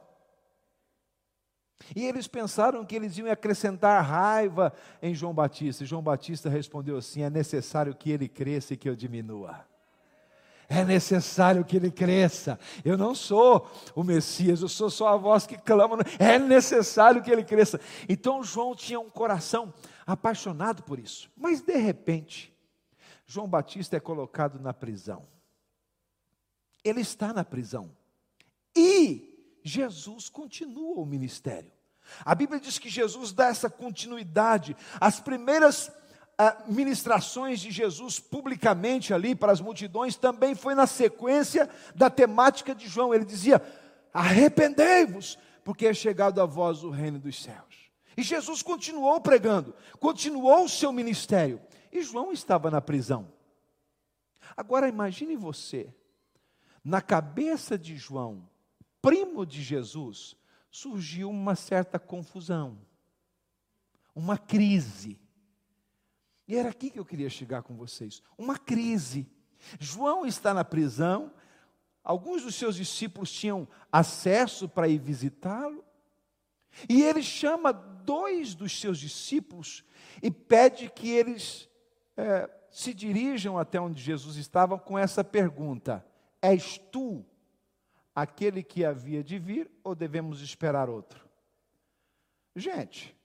E 1.95 2.05
eles 2.05 2.27
pensaram 2.27 2.85
que 2.85 2.95
eles 2.95 3.17
iam 3.17 3.31
acrescentar 3.31 4.03
raiva 4.03 4.73
em 5.01 5.15
João 5.15 5.33
Batista. 5.33 5.83
E 5.83 5.87
João 5.87 6.03
Batista 6.03 6.49
respondeu 6.49 6.97
assim: 6.97 7.23
é 7.23 7.29
necessário 7.29 7.95
que 7.95 8.11
ele 8.11 8.27
cresça 8.27 8.73
e 8.73 8.77
que 8.77 8.87
eu 8.87 8.95
diminua. 8.95 9.67
É 10.67 10.85
necessário 10.85 11.65
que 11.65 11.75
ele 11.75 11.89
cresça. 11.89 12.59
Eu 12.85 12.95
não 12.95 13.15
sou 13.15 13.67
o 13.95 14.03
Messias, 14.03 14.61
eu 14.61 14.69
sou 14.69 14.91
só 14.91 15.07
a 15.07 15.17
voz 15.17 15.47
que 15.47 15.57
clama. 15.57 15.97
É 16.19 16.37
necessário 16.37 17.23
que 17.23 17.31
ele 17.31 17.43
cresça. 17.43 17.79
Então 18.07 18.43
João 18.43 18.75
tinha 18.75 18.99
um 18.99 19.09
coração 19.09 19.73
apaixonado 20.13 20.83
por 20.83 20.99
isso. 20.99 21.31
Mas 21.37 21.61
de 21.61 21.77
repente, 21.77 22.53
João 23.25 23.47
Batista 23.47 23.95
é 23.95 23.99
colocado 23.99 24.59
na 24.59 24.73
prisão. 24.73 25.27
Ele 26.83 27.01
está 27.01 27.31
na 27.31 27.43
prisão. 27.43 27.95
E 28.75 29.59
Jesus 29.63 30.27
continua 30.29 30.99
o 30.99 31.05
ministério. 31.05 31.71
A 32.25 32.33
Bíblia 32.33 32.59
diz 32.59 32.79
que 32.79 32.89
Jesus 32.89 33.31
dá 33.31 33.47
essa 33.47 33.69
continuidade. 33.69 34.75
As 34.99 35.19
primeiras 35.19 35.91
ah, 36.37 36.57
ministrações 36.65 37.59
de 37.59 37.69
Jesus 37.69 38.19
publicamente 38.19 39.13
ali 39.13 39.35
para 39.35 39.51
as 39.51 39.61
multidões 39.61 40.15
também 40.15 40.55
foi 40.55 40.73
na 40.73 40.87
sequência 40.87 41.69
da 41.93 42.09
temática 42.09 42.73
de 42.73 42.87
João. 42.87 43.13
Ele 43.13 43.25
dizia: 43.25 43.61
Arrependei-vos, 44.11 45.37
porque 45.63 45.85
é 45.85 45.93
chegado 45.93 46.41
a 46.41 46.45
vós 46.47 46.83
o 46.83 46.89
reino 46.89 47.19
dos 47.19 47.43
céus. 47.43 47.68
E 48.19 48.21
Jesus 48.21 48.61
continuou 48.61 49.21
pregando, 49.21 49.73
continuou 49.97 50.65
o 50.65 50.69
seu 50.69 50.91
ministério. 50.91 51.61
E 51.89 52.03
João 52.03 52.33
estava 52.33 52.69
na 52.69 52.81
prisão. 52.81 53.31
Agora 54.57 54.89
imagine 54.89 55.37
você, 55.37 55.95
na 56.83 57.01
cabeça 57.01 57.77
de 57.77 57.95
João, 57.95 58.45
primo 59.01 59.45
de 59.45 59.63
Jesus, 59.63 60.35
surgiu 60.69 61.29
uma 61.29 61.55
certa 61.55 61.97
confusão, 61.97 62.77
uma 64.13 64.37
crise. 64.37 65.17
E 66.45 66.57
era 66.57 66.71
aqui 66.71 66.89
que 66.89 66.99
eu 66.99 67.05
queria 67.05 67.29
chegar 67.29 67.63
com 67.63 67.77
vocês: 67.77 68.21
uma 68.37 68.57
crise. 68.57 69.31
João 69.79 70.25
está 70.25 70.53
na 70.53 70.65
prisão, 70.65 71.31
alguns 72.03 72.43
dos 72.43 72.55
seus 72.55 72.75
discípulos 72.75 73.31
tinham 73.31 73.65
acesso 73.89 74.67
para 74.67 74.89
ir 74.89 74.99
visitá-lo, 74.99 75.85
e 76.87 77.03
ele 77.03 77.23
chama 77.23 77.73
dois 77.73 78.55
dos 78.55 78.79
seus 78.79 78.99
discípulos 78.99 79.83
e 80.21 80.29
pede 80.31 80.89
que 80.89 81.09
eles 81.09 81.69
é, 82.15 82.49
se 82.71 82.93
dirijam 82.93 83.57
até 83.57 83.79
onde 83.79 84.01
Jesus 84.01 84.35
estava 84.35 84.77
com 84.77 84.97
essa 84.97 85.23
pergunta: 85.23 86.05
És 86.41 86.77
tu 86.91 87.25
aquele 88.13 88.63
que 88.63 88.85
havia 88.85 89.23
de 89.23 89.37
vir 89.37 89.69
ou 89.83 89.95
devemos 89.95 90.41
esperar 90.41 90.89
outro? 90.89 91.27
Gente, 92.55 93.15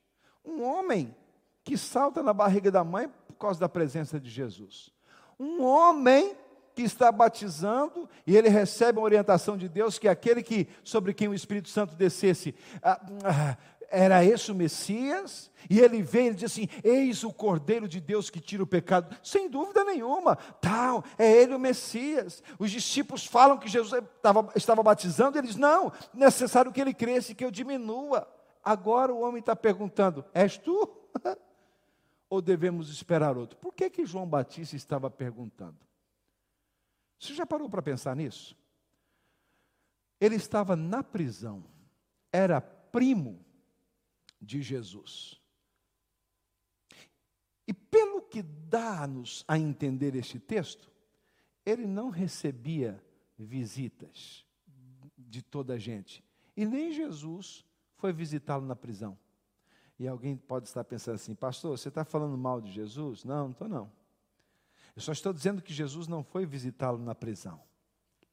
um 0.44 0.62
homem 0.62 1.14
que 1.62 1.76
salta 1.78 2.22
na 2.22 2.32
barriga 2.32 2.70
da 2.70 2.84
mãe 2.84 3.08
por 3.08 3.34
causa 3.36 3.58
da 3.58 3.68
presença 3.68 4.20
de 4.20 4.30
Jesus. 4.30 4.90
Um 5.38 5.62
homem 5.64 6.36
que 6.74 6.82
está 6.82 7.12
batizando 7.12 8.08
e 8.26 8.36
ele 8.36 8.48
recebe 8.48 8.98
uma 8.98 9.04
orientação 9.04 9.56
de 9.56 9.68
Deus 9.68 9.98
que 9.98 10.08
aquele 10.08 10.42
que 10.42 10.68
sobre 10.82 11.14
quem 11.14 11.28
o 11.28 11.34
Espírito 11.34 11.68
Santo 11.68 11.94
descesse 11.94 12.54
ah, 12.82 13.00
ah, 13.24 13.56
era 13.94 14.24
esse 14.24 14.50
o 14.50 14.54
Messias? 14.54 15.50
E 15.70 15.80
ele 15.80 16.02
vem 16.02 16.28
e 16.28 16.34
diz 16.34 16.50
assim: 16.50 16.68
Eis 16.82 17.22
o 17.22 17.32
Cordeiro 17.32 17.86
de 17.86 18.00
Deus 18.00 18.28
que 18.28 18.40
tira 18.40 18.62
o 18.62 18.66
pecado. 18.66 19.16
Sem 19.22 19.48
dúvida 19.48 19.84
nenhuma, 19.84 20.36
tal, 20.60 21.04
é 21.16 21.30
ele 21.30 21.54
o 21.54 21.58
Messias. 21.58 22.42
Os 22.58 22.70
discípulos 22.70 23.24
falam 23.24 23.56
que 23.56 23.68
Jesus 23.68 24.02
estava, 24.16 24.50
estava 24.56 24.82
batizando, 24.82 25.38
eles, 25.38 25.56
não, 25.56 25.92
necessário 26.12 26.72
que 26.72 26.80
ele 26.80 26.92
cresça 26.92 27.34
que 27.34 27.44
eu 27.44 27.50
diminua. 27.50 28.28
Agora 28.62 29.14
o 29.14 29.20
homem 29.20 29.40
está 29.40 29.54
perguntando: 29.54 30.24
És 30.34 30.58
tu? 30.58 30.90
Ou 32.28 32.42
devemos 32.42 32.90
esperar 32.90 33.36
outro? 33.36 33.56
Por 33.58 33.72
que, 33.72 33.88
que 33.88 34.04
João 34.04 34.26
Batista 34.26 34.74
estava 34.74 35.08
perguntando? 35.08 35.76
Você 37.18 37.34
já 37.34 37.46
parou 37.46 37.68
para 37.68 37.82
pensar 37.82 38.14
nisso? 38.16 38.56
Ele 40.20 40.36
estava 40.36 40.76
na 40.76 41.02
prisão, 41.02 41.64
era 42.32 42.60
primo 42.60 43.44
de 44.40 44.62
Jesus. 44.62 45.40
E 47.66 47.72
pelo 47.72 48.22
que 48.22 48.42
dá-nos 48.42 49.44
a 49.48 49.58
entender 49.58 50.14
este 50.14 50.38
texto, 50.38 50.90
ele 51.64 51.86
não 51.86 52.10
recebia 52.10 53.02
visitas 53.38 54.44
de 55.16 55.42
toda 55.42 55.74
a 55.74 55.78
gente. 55.78 56.22
E 56.56 56.64
nem 56.64 56.92
Jesus 56.92 57.64
foi 57.96 58.12
visitá-lo 58.12 58.66
na 58.66 58.76
prisão. 58.76 59.18
E 59.98 60.06
alguém 60.06 60.36
pode 60.36 60.68
estar 60.68 60.84
pensando 60.84 61.14
assim, 61.14 61.34
pastor, 61.34 61.78
você 61.78 61.88
está 61.88 62.04
falando 62.04 62.36
mal 62.36 62.60
de 62.60 62.70
Jesus? 62.70 63.24
Não, 63.24 63.44
não 63.44 63.50
estou 63.52 63.68
não. 63.68 63.90
Eu 64.94 65.02
só 65.02 65.12
estou 65.12 65.32
dizendo 65.32 65.62
que 65.62 65.72
Jesus 65.72 66.06
não 66.06 66.22
foi 66.22 66.46
visitá-lo 66.46 66.98
na 66.98 67.14
prisão. 67.14 67.60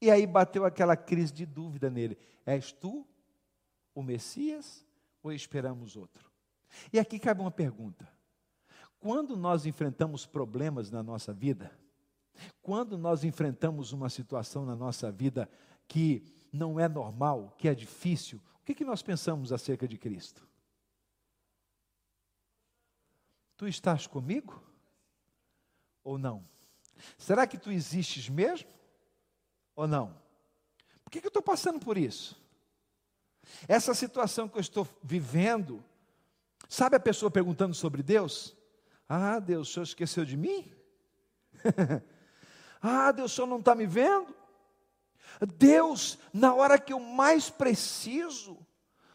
E 0.00 0.10
aí 0.10 0.26
bateu 0.26 0.64
aquela 0.64 0.96
crise 0.96 1.32
de 1.32 1.46
dúvida 1.46 1.90
nele: 1.90 2.18
És 2.46 2.72
tu 2.72 3.06
o 3.94 4.02
Messias? 4.02 4.84
ou 5.22 5.32
esperamos 5.32 5.96
outro? 5.96 6.30
E 6.92 6.98
aqui 6.98 7.18
cabe 7.18 7.40
uma 7.40 7.50
pergunta: 7.50 8.08
quando 8.98 9.36
nós 9.36 9.64
enfrentamos 9.66 10.26
problemas 10.26 10.90
na 10.90 11.02
nossa 11.02 11.32
vida, 11.32 11.70
quando 12.60 12.98
nós 12.98 13.24
enfrentamos 13.24 13.92
uma 13.92 14.08
situação 14.08 14.64
na 14.66 14.74
nossa 14.74 15.12
vida 15.12 15.48
que 15.86 16.24
não 16.52 16.80
é 16.80 16.88
normal, 16.88 17.54
que 17.58 17.68
é 17.68 17.74
difícil, 17.74 18.40
o 18.60 18.64
que, 18.64 18.74
que 18.74 18.84
nós 18.84 19.02
pensamos 19.02 19.52
acerca 19.52 19.86
de 19.86 19.98
Cristo? 19.98 20.46
Tu 23.56 23.68
estás 23.68 24.06
comigo? 24.06 24.62
Ou 26.04 26.18
não? 26.18 26.46
Será 27.18 27.46
que 27.46 27.58
tu 27.58 27.70
existes 27.70 28.28
mesmo? 28.28 28.68
Ou 29.74 29.86
não? 29.86 30.20
Por 31.04 31.10
que, 31.10 31.20
que 31.20 31.26
eu 31.26 31.30
estou 31.30 31.42
passando 31.42 31.80
por 31.80 31.96
isso? 31.96 32.40
Essa 33.66 33.94
situação 33.94 34.48
que 34.48 34.56
eu 34.56 34.60
estou 34.60 34.86
vivendo, 35.02 35.84
sabe 36.68 36.96
a 36.96 37.00
pessoa 37.00 37.30
perguntando 37.30 37.74
sobre 37.74 38.02
Deus? 38.02 38.56
Ah, 39.08 39.38
Deus, 39.38 39.68
o 39.68 39.72
senhor 39.72 39.84
esqueceu 39.84 40.24
de 40.24 40.36
mim? 40.36 40.72
ah, 42.80 43.12
Deus, 43.12 43.32
o 43.32 43.34
senhor 43.34 43.46
não 43.46 43.58
está 43.58 43.74
me 43.74 43.86
vendo? 43.86 44.34
Deus, 45.56 46.18
na 46.32 46.54
hora 46.54 46.78
que 46.78 46.92
eu 46.92 47.00
mais 47.00 47.50
preciso, 47.50 48.58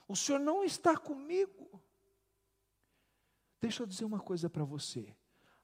o 0.08 0.16
senhor 0.16 0.40
não 0.40 0.64
está 0.64 0.98
comigo. 0.98 1.82
Deixa 3.60 3.84
eu 3.84 3.88
dizer 3.88 4.06
uma 4.06 4.20
coisa 4.20 4.50
para 4.50 4.64
você: 4.64 5.16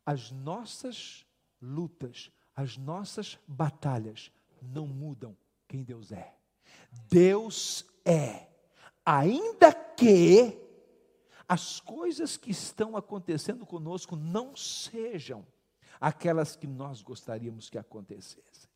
as 0.05 0.31
nossas 0.31 1.25
lutas, 1.61 2.31
as 2.55 2.77
nossas 2.77 3.37
batalhas 3.47 4.31
não 4.61 4.87
mudam 4.87 5.35
quem 5.67 5.83
Deus 5.83 6.11
é. 6.11 6.35
Deus 7.09 7.85
é 8.05 8.47
ainda 9.05 9.73
que 9.73 10.59
as 11.47 11.79
coisas 11.79 12.37
que 12.37 12.51
estão 12.51 12.95
acontecendo 12.95 13.65
conosco 13.65 14.15
não 14.15 14.55
sejam 14.55 15.45
aquelas 15.99 16.55
que 16.55 16.67
nós 16.67 17.01
gostaríamos 17.01 17.69
que 17.69 17.77
acontecessem. 17.77 18.69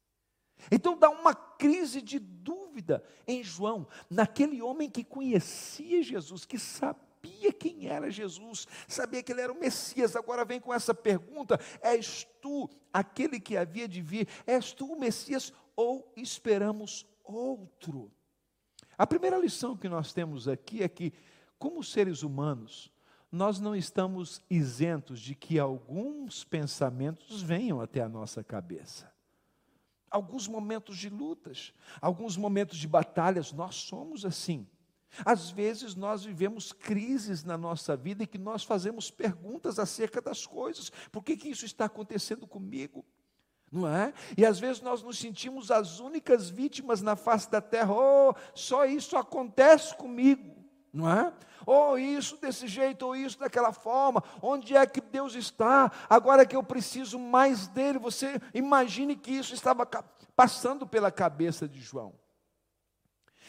Então 0.71 0.97
dá 0.97 1.09
uma 1.09 1.35
crise 1.35 2.01
de 2.01 2.19
dúvida 2.19 3.03
em 3.27 3.43
João, 3.43 3.87
naquele 4.09 4.61
homem 4.61 4.89
que 4.89 5.03
conhecia 5.03 6.01
Jesus, 6.01 6.45
que 6.45 6.57
sabia 6.57 7.06
quem 7.53 7.87
era 7.87 8.09
Jesus, 8.09 8.67
sabia 8.87 9.21
que 9.21 9.31
ele 9.31 9.41
era 9.41 9.51
o 9.51 9.59
Messias, 9.59 10.15
agora 10.15 10.45
vem 10.45 10.59
com 10.59 10.73
essa 10.73 10.93
pergunta: 10.93 11.59
És 11.81 12.25
tu 12.41 12.69
aquele 12.93 13.39
que 13.39 13.57
havia 13.57 13.87
de 13.87 14.01
vir? 14.01 14.27
És 14.45 14.71
tu 14.73 14.93
o 14.93 14.99
Messias 14.99 15.51
ou 15.75 16.11
esperamos 16.15 17.05
outro? 17.23 18.11
A 18.97 19.05
primeira 19.05 19.37
lição 19.37 19.77
que 19.77 19.89
nós 19.89 20.11
temos 20.11 20.47
aqui 20.47 20.81
é 20.81 20.87
que, 20.87 21.13
como 21.59 21.83
seres 21.83 22.23
humanos, 22.23 22.91
nós 23.31 23.59
não 23.59 23.75
estamos 23.75 24.41
isentos 24.49 25.19
de 25.19 25.35
que 25.35 25.59
alguns 25.59 26.43
pensamentos 26.43 27.41
venham 27.41 27.81
até 27.81 28.01
a 28.01 28.09
nossa 28.09 28.43
cabeça. 28.43 29.11
Alguns 30.09 30.47
momentos 30.47 30.97
de 30.97 31.09
lutas, 31.09 31.73
alguns 32.01 32.37
momentos 32.37 32.77
de 32.77 32.87
batalhas, 32.87 33.51
nós 33.51 33.75
somos 33.75 34.25
assim. 34.25 34.65
Às 35.25 35.49
vezes 35.49 35.95
nós 35.95 36.23
vivemos 36.23 36.71
crises 36.71 37.43
na 37.43 37.57
nossa 37.57 37.95
vida 37.95 38.23
e 38.23 38.27
que 38.27 38.37
nós 38.37 38.63
fazemos 38.63 39.09
perguntas 39.11 39.79
acerca 39.79 40.21
das 40.21 40.45
coisas. 40.45 40.91
Por 41.11 41.23
que, 41.23 41.37
que 41.37 41.49
isso 41.49 41.65
está 41.65 41.85
acontecendo 41.85 42.47
comigo? 42.47 43.05
Não 43.71 43.87
é? 43.87 44.13
E 44.37 44.45
às 44.45 44.59
vezes 44.59 44.81
nós 44.81 45.03
nos 45.03 45.19
sentimos 45.19 45.71
as 45.71 45.99
únicas 45.99 46.49
vítimas 46.49 47.01
na 47.01 47.15
face 47.15 47.49
da 47.51 47.61
terra. 47.61 47.93
Oh, 47.93 48.33
só 48.53 48.85
isso 48.85 49.17
acontece 49.17 49.95
comigo, 49.95 50.55
não 50.93 51.09
é? 51.09 51.33
Ou 51.65 51.99
isso 51.99 52.37
desse 52.37 52.65
jeito, 52.65 53.05
ou 53.05 53.15
isso 53.15 53.37
daquela 53.37 53.73
forma. 53.73 54.23
Onde 54.41 54.75
é 54.75 54.85
que 54.85 55.01
Deus 55.01 55.35
está? 55.35 55.91
Agora 56.09 56.45
que 56.45 56.55
eu 56.55 56.63
preciso 56.63 57.19
mais 57.19 57.67
dele. 57.67 57.99
Você 57.99 58.39
imagine 58.53 59.15
que 59.15 59.31
isso 59.31 59.53
estava 59.53 59.85
passando 60.33 60.87
pela 60.87 61.11
cabeça 61.11 61.67
de 61.67 61.81
João. 61.81 62.13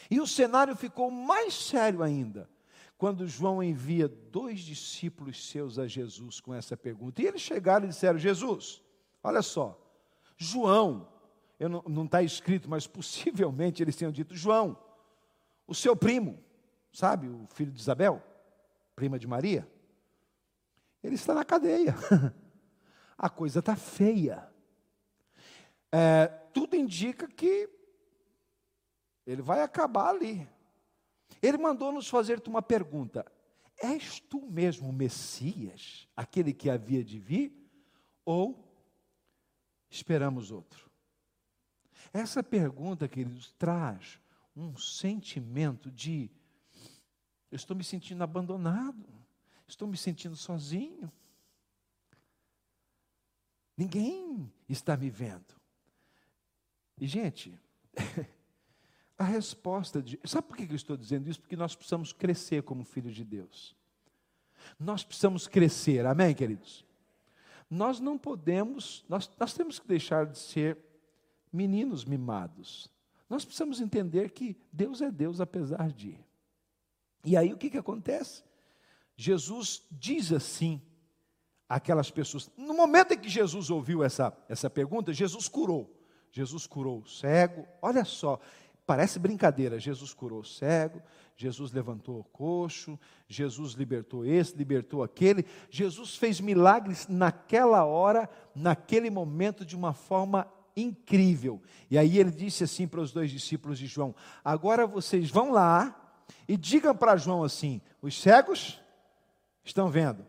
E 0.09 0.19
o 0.19 0.27
cenário 0.27 0.75
ficou 0.75 1.09
mais 1.09 1.53
sério 1.53 2.03
ainda 2.03 2.49
quando 2.99 3.25
João 3.25 3.63
envia 3.63 4.09
dois 4.09 4.59
discípulos 4.59 5.49
seus 5.49 5.79
a 5.79 5.87
Jesus 5.87 6.41
com 6.41 6.53
essa 6.53 6.75
pergunta. 6.75 7.21
E 7.21 7.25
eles 7.25 7.41
chegaram 7.41 7.85
e 7.85 7.89
disseram: 7.89 8.19
Jesus, 8.19 8.83
olha 9.23 9.41
só, 9.41 9.79
João, 10.35 11.07
não 11.87 12.03
está 12.03 12.21
escrito, 12.21 12.69
mas 12.69 12.85
possivelmente 12.85 13.81
eles 13.81 13.95
tenham 13.95 14.11
dito: 14.11 14.35
João, 14.35 14.77
o 15.65 15.73
seu 15.73 15.95
primo, 15.95 16.43
sabe, 16.91 17.29
o 17.29 17.47
filho 17.47 17.71
de 17.71 17.79
Isabel, 17.79 18.21
prima 18.97 19.17
de 19.17 19.25
Maria, 19.25 19.65
ele 21.01 21.15
está 21.15 21.33
na 21.33 21.45
cadeia. 21.45 21.95
A 23.17 23.29
coisa 23.29 23.59
está 23.59 23.75
feia. 23.75 24.47
É, 25.91 26.27
tudo 26.53 26.75
indica 26.75 27.27
que 27.27 27.69
ele 29.31 29.43
vai 29.43 29.61
acabar 29.61 30.09
ali. 30.09 30.47
Ele 31.41 31.57
mandou 31.57 31.91
nos 31.91 32.07
fazer 32.07 32.41
uma 32.47 32.61
pergunta: 32.61 33.23
És 33.77 34.19
tu 34.19 34.41
mesmo 34.49 34.89
o 34.89 34.93
Messias, 34.93 36.07
aquele 36.15 36.51
que 36.51 36.69
havia 36.69 37.03
de 37.03 37.19
vir? 37.19 37.55
Ou 38.25 38.67
esperamos 39.89 40.51
outro? 40.51 40.89
Essa 42.11 42.41
pergunta, 42.41 43.07
queridos, 43.07 43.51
traz 43.51 44.19
um 44.55 44.75
sentimento 44.75 45.91
de 45.91 46.31
eu 47.51 47.55
estou 47.55 47.75
me 47.75 47.83
sentindo 47.83 48.23
abandonado, 48.23 49.07
estou 49.67 49.87
me 49.87 49.97
sentindo 49.97 50.35
sozinho. 50.35 51.11
Ninguém 53.77 54.51
está 54.67 54.97
me 54.97 55.09
vendo. 55.09 55.55
E, 56.99 57.07
gente, 57.07 57.57
a 59.19 59.23
resposta 59.25 60.01
de. 60.01 60.17
Sabe 60.23 60.47
por 60.47 60.55
que 60.55 60.63
eu 60.63 60.75
estou 60.75 60.95
dizendo 60.95 61.29
isso? 61.29 61.41
Porque 61.41 61.57
nós 61.57 61.75
precisamos 61.75 62.13
crescer 62.13 62.63
como 62.63 62.85
filhos 62.85 63.13
de 63.13 63.25
Deus. 63.25 63.75
Nós 64.79 65.03
precisamos 65.03 65.45
crescer, 65.45 66.05
amém, 66.05 66.33
queridos? 66.33 66.85
Nós 67.69 67.99
não 67.99 68.17
podemos, 68.17 69.05
nós, 69.09 69.29
nós 69.37 69.53
temos 69.53 69.77
que 69.77 69.87
deixar 69.87 70.25
de 70.25 70.39
ser 70.39 70.77
meninos 71.51 72.05
mimados. 72.05 72.89
Nós 73.29 73.43
precisamos 73.43 73.81
entender 73.81 74.31
que 74.31 74.55
Deus 74.71 75.01
é 75.01 75.11
Deus 75.11 75.41
apesar 75.41 75.91
de. 75.91 76.17
E 77.25 77.35
aí 77.35 77.53
o 77.53 77.57
que, 77.57 77.69
que 77.69 77.77
acontece? 77.77 78.43
Jesus 79.17 79.85
diz 79.91 80.31
assim 80.31 80.81
àquelas 81.67 82.09
pessoas. 82.09 82.49
No 82.57 82.73
momento 82.73 83.13
em 83.13 83.19
que 83.19 83.29
Jesus 83.29 83.69
ouviu 83.69 84.01
essa, 84.01 84.35
essa 84.47 84.69
pergunta, 84.69 85.11
Jesus 85.11 85.49
curou. 85.49 85.93
Jesus 86.31 86.65
curou 86.65 86.99
o 86.99 87.07
cego. 87.07 87.67
Olha 87.81 88.05
só, 88.05 88.39
parece 88.89 89.19
brincadeira. 89.19 89.77
Jesus 89.77 90.15
curou 90.15 90.39
o 90.39 90.43
cego, 90.43 90.99
Jesus 91.37 91.71
levantou 91.71 92.21
o 92.21 92.23
coxo, 92.23 92.99
Jesus 93.27 93.73
libertou 93.73 94.25
esse, 94.25 94.57
libertou 94.57 95.03
aquele. 95.03 95.45
Jesus 95.69 96.15
fez 96.15 96.41
milagres 96.41 97.07
naquela 97.07 97.85
hora, 97.85 98.27
naquele 98.55 99.11
momento, 99.11 99.63
de 99.63 99.75
uma 99.75 99.93
forma 99.93 100.51
incrível. 100.75 101.61
E 101.87 101.99
aí 101.99 102.17
ele 102.17 102.31
disse 102.31 102.63
assim 102.63 102.87
para 102.87 102.99
os 102.99 103.11
dois 103.11 103.29
discípulos 103.29 103.77
de 103.77 103.85
João: 103.85 104.15
Agora 104.43 104.87
vocês 104.87 105.29
vão 105.29 105.51
lá 105.51 106.25
e 106.47 106.57
digam 106.57 106.95
para 106.95 107.15
João 107.15 107.43
assim: 107.43 107.83
os 108.01 108.19
cegos 108.19 108.81
estão 109.63 109.87
vendo, 109.87 110.25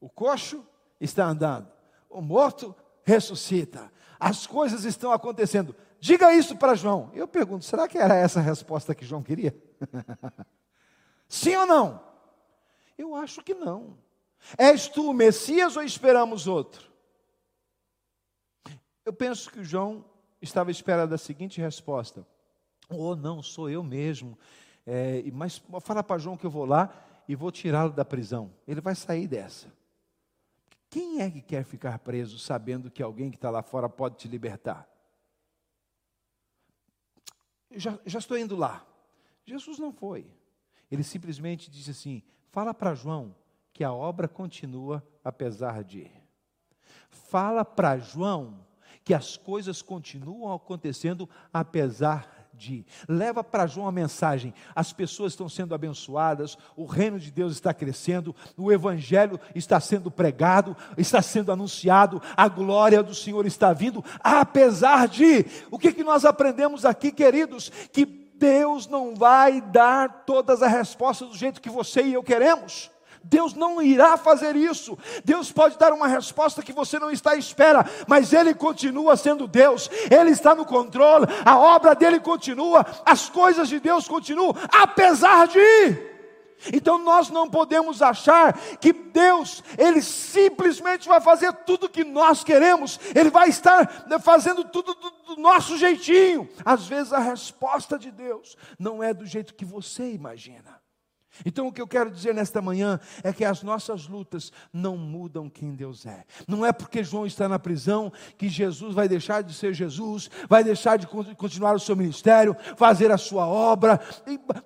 o 0.00 0.08
coxo 0.08 0.64
está 1.00 1.24
andando, 1.24 1.66
o 2.08 2.22
morto 2.22 2.72
ressuscita, 3.02 3.90
as 4.20 4.46
coisas 4.46 4.84
estão 4.84 5.10
acontecendo. 5.10 5.74
Diga 6.00 6.34
isso 6.34 6.56
para 6.56 6.74
João. 6.74 7.10
Eu 7.14 7.26
pergunto: 7.26 7.64
será 7.64 7.88
que 7.88 7.98
era 7.98 8.14
essa 8.14 8.40
a 8.40 8.42
resposta 8.42 8.94
que 8.94 9.04
João 9.04 9.22
queria? 9.22 9.56
Sim 11.28 11.56
ou 11.56 11.66
não? 11.66 12.04
Eu 12.96 13.14
acho 13.14 13.42
que 13.42 13.54
não. 13.54 13.98
És 14.56 14.88
tu 14.88 15.10
o 15.10 15.14
Messias 15.14 15.76
ou 15.76 15.82
esperamos 15.82 16.46
outro? 16.46 16.90
Eu 19.04 19.12
penso 19.12 19.50
que 19.50 19.64
João 19.64 20.04
estava 20.40 20.70
esperando 20.70 21.14
a 21.14 21.18
seguinte 21.18 21.60
resposta: 21.60 22.26
Oh, 22.88 23.16
não, 23.16 23.42
sou 23.42 23.68
eu 23.68 23.82
mesmo. 23.82 24.38
É, 24.86 25.22
mas 25.32 25.60
fala 25.80 26.02
para 26.02 26.18
João 26.18 26.36
que 26.36 26.46
eu 26.46 26.50
vou 26.50 26.64
lá 26.64 26.94
e 27.28 27.34
vou 27.34 27.50
tirá-lo 27.50 27.92
da 27.92 28.04
prisão. 28.04 28.52
Ele 28.66 28.80
vai 28.80 28.94
sair 28.94 29.26
dessa. 29.26 29.72
Quem 30.88 31.20
é 31.20 31.30
que 31.30 31.42
quer 31.42 31.64
ficar 31.64 31.98
preso 31.98 32.38
sabendo 32.38 32.90
que 32.90 33.02
alguém 33.02 33.30
que 33.30 33.36
está 33.36 33.50
lá 33.50 33.62
fora 33.62 33.88
pode 33.88 34.16
te 34.16 34.28
libertar? 34.28 34.88
Já, 37.76 37.98
já 38.04 38.18
estou 38.18 38.36
indo 38.36 38.56
lá. 38.56 38.84
Jesus 39.44 39.78
não 39.78 39.92
foi. 39.92 40.26
Ele 40.90 41.02
simplesmente 41.02 41.70
disse 41.70 41.90
assim: 41.90 42.22
fala 42.50 42.74
para 42.74 42.94
João 42.94 43.34
que 43.72 43.84
a 43.84 43.92
obra 43.92 44.26
continua 44.26 45.06
apesar 45.22 45.84
de. 45.84 46.10
Fala 47.08 47.64
para 47.64 47.98
João 47.98 48.66
que 49.04 49.14
as 49.14 49.36
coisas 49.36 49.82
continuam 49.82 50.52
acontecendo 50.52 51.28
apesar 51.52 52.35
de. 52.56 52.84
Leva 53.08 53.44
para 53.44 53.66
João 53.66 53.86
a 53.86 53.92
mensagem: 53.92 54.54
as 54.74 54.92
pessoas 54.92 55.32
estão 55.32 55.48
sendo 55.48 55.74
abençoadas, 55.74 56.56
o 56.76 56.84
reino 56.84 57.18
de 57.18 57.30
Deus 57.30 57.52
está 57.52 57.72
crescendo, 57.74 58.34
o 58.56 58.72
evangelho 58.72 59.38
está 59.54 59.78
sendo 59.78 60.10
pregado, 60.10 60.76
está 60.96 61.20
sendo 61.22 61.52
anunciado, 61.52 62.20
a 62.36 62.48
glória 62.48 63.02
do 63.02 63.14
Senhor 63.14 63.46
está 63.46 63.72
vindo, 63.72 64.04
apesar 64.20 65.08
de. 65.08 65.44
O 65.70 65.78
que, 65.78 65.92
que 65.92 66.04
nós 66.04 66.24
aprendemos 66.24 66.84
aqui, 66.84 67.12
queridos? 67.12 67.70
Que 67.92 68.04
Deus 68.04 68.86
não 68.86 69.14
vai 69.14 69.60
dar 69.60 70.24
todas 70.26 70.62
as 70.62 70.70
respostas 70.70 71.28
do 71.28 71.36
jeito 71.36 71.60
que 71.60 71.70
você 71.70 72.02
e 72.02 72.14
eu 72.14 72.22
queremos. 72.22 72.90
Deus 73.28 73.54
não 73.54 73.82
irá 73.82 74.16
fazer 74.16 74.56
isso. 74.56 74.96
Deus 75.24 75.50
pode 75.50 75.76
dar 75.78 75.92
uma 75.92 76.06
resposta 76.06 76.62
que 76.62 76.72
você 76.72 76.98
não 76.98 77.10
está 77.10 77.32
à 77.32 77.36
espera, 77.36 77.84
mas 78.06 78.32
Ele 78.32 78.54
continua 78.54 79.16
sendo 79.16 79.48
Deus, 79.48 79.90
Ele 80.10 80.30
está 80.30 80.54
no 80.54 80.64
controle, 80.64 81.26
a 81.44 81.58
obra 81.58 81.94
dele 81.94 82.20
continua, 82.20 82.86
as 83.04 83.28
coisas 83.28 83.68
de 83.68 83.80
Deus 83.80 84.06
continuam, 84.06 84.54
apesar 84.72 85.48
de. 85.48 86.16
Então 86.72 86.98
nós 86.98 87.28
não 87.28 87.50
podemos 87.50 88.00
achar 88.00 88.54
que 88.78 88.92
Deus, 88.92 89.62
Ele 89.76 90.00
simplesmente 90.00 91.08
vai 91.08 91.20
fazer 91.20 91.52
tudo 91.52 91.88
que 91.88 92.04
nós 92.04 92.42
queremos, 92.42 92.98
Ele 93.14 93.30
vai 93.30 93.48
estar 93.48 94.06
fazendo 94.20 94.64
tudo 94.64 94.94
do, 94.94 95.34
do 95.34 95.40
nosso 95.40 95.76
jeitinho. 95.76 96.48
Às 96.64 96.86
vezes 96.86 97.12
a 97.12 97.18
resposta 97.18 97.98
de 97.98 98.10
Deus 98.10 98.56
não 98.78 99.02
é 99.02 99.12
do 99.12 99.26
jeito 99.26 99.54
que 99.54 99.64
você 99.64 100.12
imagina. 100.12 100.85
Então, 101.44 101.66
o 101.66 101.72
que 101.72 101.80
eu 101.80 101.86
quero 101.86 102.10
dizer 102.10 102.34
nesta 102.34 102.62
manhã 102.62 102.98
é 103.22 103.32
que 103.32 103.44
as 103.44 103.62
nossas 103.62 104.06
lutas 104.06 104.52
não 104.72 104.96
mudam 104.96 105.48
quem 105.48 105.74
Deus 105.74 106.06
é. 106.06 106.24
Não 106.46 106.64
é 106.64 106.72
porque 106.72 107.04
João 107.04 107.26
está 107.26 107.48
na 107.48 107.58
prisão 107.58 108.12
que 108.36 108.48
Jesus 108.48 108.94
vai 108.94 109.08
deixar 109.08 109.42
de 109.42 109.52
ser 109.52 109.74
Jesus, 109.74 110.30
vai 110.48 110.64
deixar 110.64 110.96
de 110.96 111.06
continuar 111.06 111.74
o 111.74 111.80
seu 111.80 111.96
ministério, 111.96 112.56
fazer 112.76 113.10
a 113.10 113.18
sua 113.18 113.46
obra. 113.46 114.00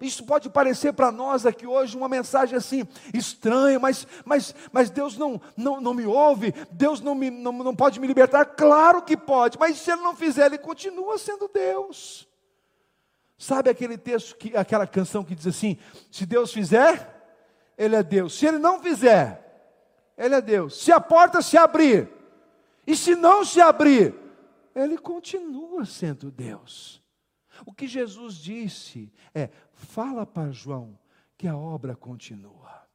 Isso 0.01 0.25
pode 0.25 0.49
parecer 0.49 0.93
para 0.93 1.11
nós 1.11 1.47
aqui 1.47 1.67
hoje 1.67 1.97
uma 1.97 2.09
mensagem 2.09 2.57
assim 2.57 2.87
estranha, 3.13 3.79
mas, 3.79 4.07
mas, 4.25 4.55
mas 4.73 4.91
Deus 4.91 5.17
não, 5.17 5.41
não, 5.57 5.81
não 5.81 5.95
me 5.95 6.07
ouve, 6.07 6.55
Deus 6.71 7.01
não, 7.01 7.15
me, 7.15 7.31
não, 7.31 7.53
não 7.53 7.75
pode 7.75 7.99
me 7.99 8.07
libertar. 8.07 8.45
Claro 8.45 9.03
que 9.03 9.17
pode, 9.17 9.59
mas 9.59 9.79
se 9.79 9.91
Ele 9.91 10.03
não 10.03 10.15
fizer, 10.15 10.47
Ele 10.47 10.59
continua 10.59 11.19
sendo 11.19 11.51
Deus. 11.53 12.30
Sabe 13.41 13.71
aquele 13.71 13.97
texto, 13.97 14.37
que, 14.37 14.55
aquela 14.55 14.87
canção 14.87 15.25
que 15.25 15.35
diz 15.35 15.47
assim: 15.47 15.79
se 16.11 16.27
Deus 16.27 16.53
fizer, 16.53 17.25
Ele 17.79 17.97
é 17.97 18.03
Deus. 18.03 18.39
Se 18.39 18.45
Ele 18.45 18.59
não 18.59 18.83
fizer, 18.83 20.13
Ele 20.15 20.35
é 20.35 20.43
Deus. 20.43 20.79
Se 20.83 20.93
a 20.93 21.01
porta 21.01 21.41
se 21.41 21.57
abrir, 21.57 22.07
e 22.87 22.95
se 22.95 23.17
não 23.17 23.43
se 23.43 23.59
abrir, 23.59 24.15
Ele 24.75 24.99
continua 24.99 25.87
sendo 25.87 26.31
Deus. 26.31 27.03
O 27.65 27.73
que 27.73 27.89
Jesus 27.89 28.35
disse 28.35 29.11
é: 29.35 29.49
fala 29.73 30.27
para 30.27 30.51
João 30.51 30.99
que 31.39 31.49
a 31.49 31.57
obra 31.57 31.97
continua. 31.97 32.87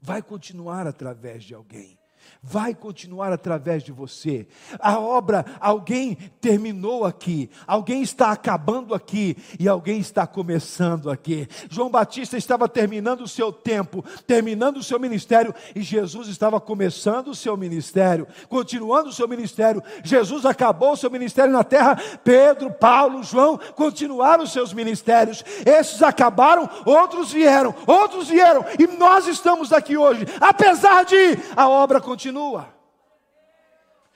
Vai 0.00 0.22
continuar 0.22 0.88
através 0.88 1.44
de 1.44 1.54
alguém. 1.54 1.96
Vai 2.42 2.74
continuar 2.74 3.32
através 3.32 3.82
de 3.82 3.90
você. 3.92 4.46
A 4.78 4.98
obra, 4.98 5.44
alguém 5.60 6.16
terminou 6.40 7.04
aqui, 7.04 7.50
alguém 7.66 8.02
está 8.02 8.30
acabando 8.30 8.94
aqui 8.94 9.36
e 9.58 9.68
alguém 9.68 9.98
está 9.98 10.26
começando 10.26 11.10
aqui. 11.10 11.48
João 11.68 11.90
Batista 11.90 12.36
estava 12.36 12.68
terminando 12.68 13.22
o 13.22 13.28
seu 13.28 13.52
tempo, 13.52 14.04
terminando 14.26 14.76
o 14.76 14.82
seu 14.82 15.00
ministério 15.00 15.54
e 15.74 15.82
Jesus 15.82 16.28
estava 16.28 16.60
começando 16.60 17.28
o 17.28 17.34
seu 17.34 17.56
ministério, 17.56 18.26
continuando 18.48 19.08
o 19.08 19.12
seu 19.12 19.26
ministério. 19.26 19.82
Jesus 20.04 20.46
acabou 20.46 20.92
o 20.92 20.96
seu 20.96 21.10
ministério 21.10 21.52
na 21.52 21.64
terra, 21.64 21.96
Pedro, 22.22 22.70
Paulo, 22.70 23.22
João 23.22 23.58
continuaram 23.74 24.44
os 24.44 24.52
seus 24.52 24.72
ministérios. 24.72 25.44
Esses 25.64 26.02
acabaram, 26.02 26.68
outros 26.84 27.32
vieram, 27.32 27.74
outros 27.86 28.28
vieram 28.28 28.64
e 28.78 28.86
nós 28.86 29.26
estamos 29.26 29.72
aqui 29.72 29.96
hoje. 29.96 30.26
Apesar 30.40 31.04
de 31.04 31.16
a 31.56 31.68
obra 31.68 32.00
continua 32.00 32.15
continua. 32.16 32.74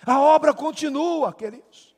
A 0.07 0.19
obra 0.19 0.55
continua, 0.55 1.35
queridos. 1.35 1.95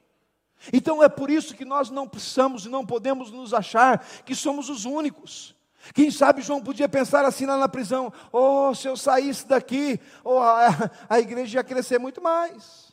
Então 0.72 1.00
é 1.00 1.08
por 1.08 1.30
isso 1.30 1.54
que 1.54 1.64
nós 1.64 1.90
não 1.90 2.08
precisamos 2.08 2.66
e 2.66 2.68
não 2.68 2.84
podemos 2.84 3.30
nos 3.30 3.54
achar 3.54 4.04
que 4.24 4.34
somos 4.34 4.68
os 4.68 4.84
únicos. 4.84 5.54
Quem 5.94 6.10
sabe 6.10 6.42
João 6.42 6.62
podia 6.62 6.88
pensar 6.88 7.24
assim 7.24 7.46
lá 7.46 7.56
na 7.56 7.68
prisão: 7.68 8.12
oh, 8.32 8.74
se 8.74 8.88
eu 8.88 8.96
saísse 8.96 9.46
daqui, 9.46 10.00
oh, 10.24 10.38
a, 10.38 10.90
a 11.08 11.20
igreja 11.20 11.60
ia 11.60 11.64
crescer 11.64 11.98
muito 11.98 12.20
mais. 12.20 12.92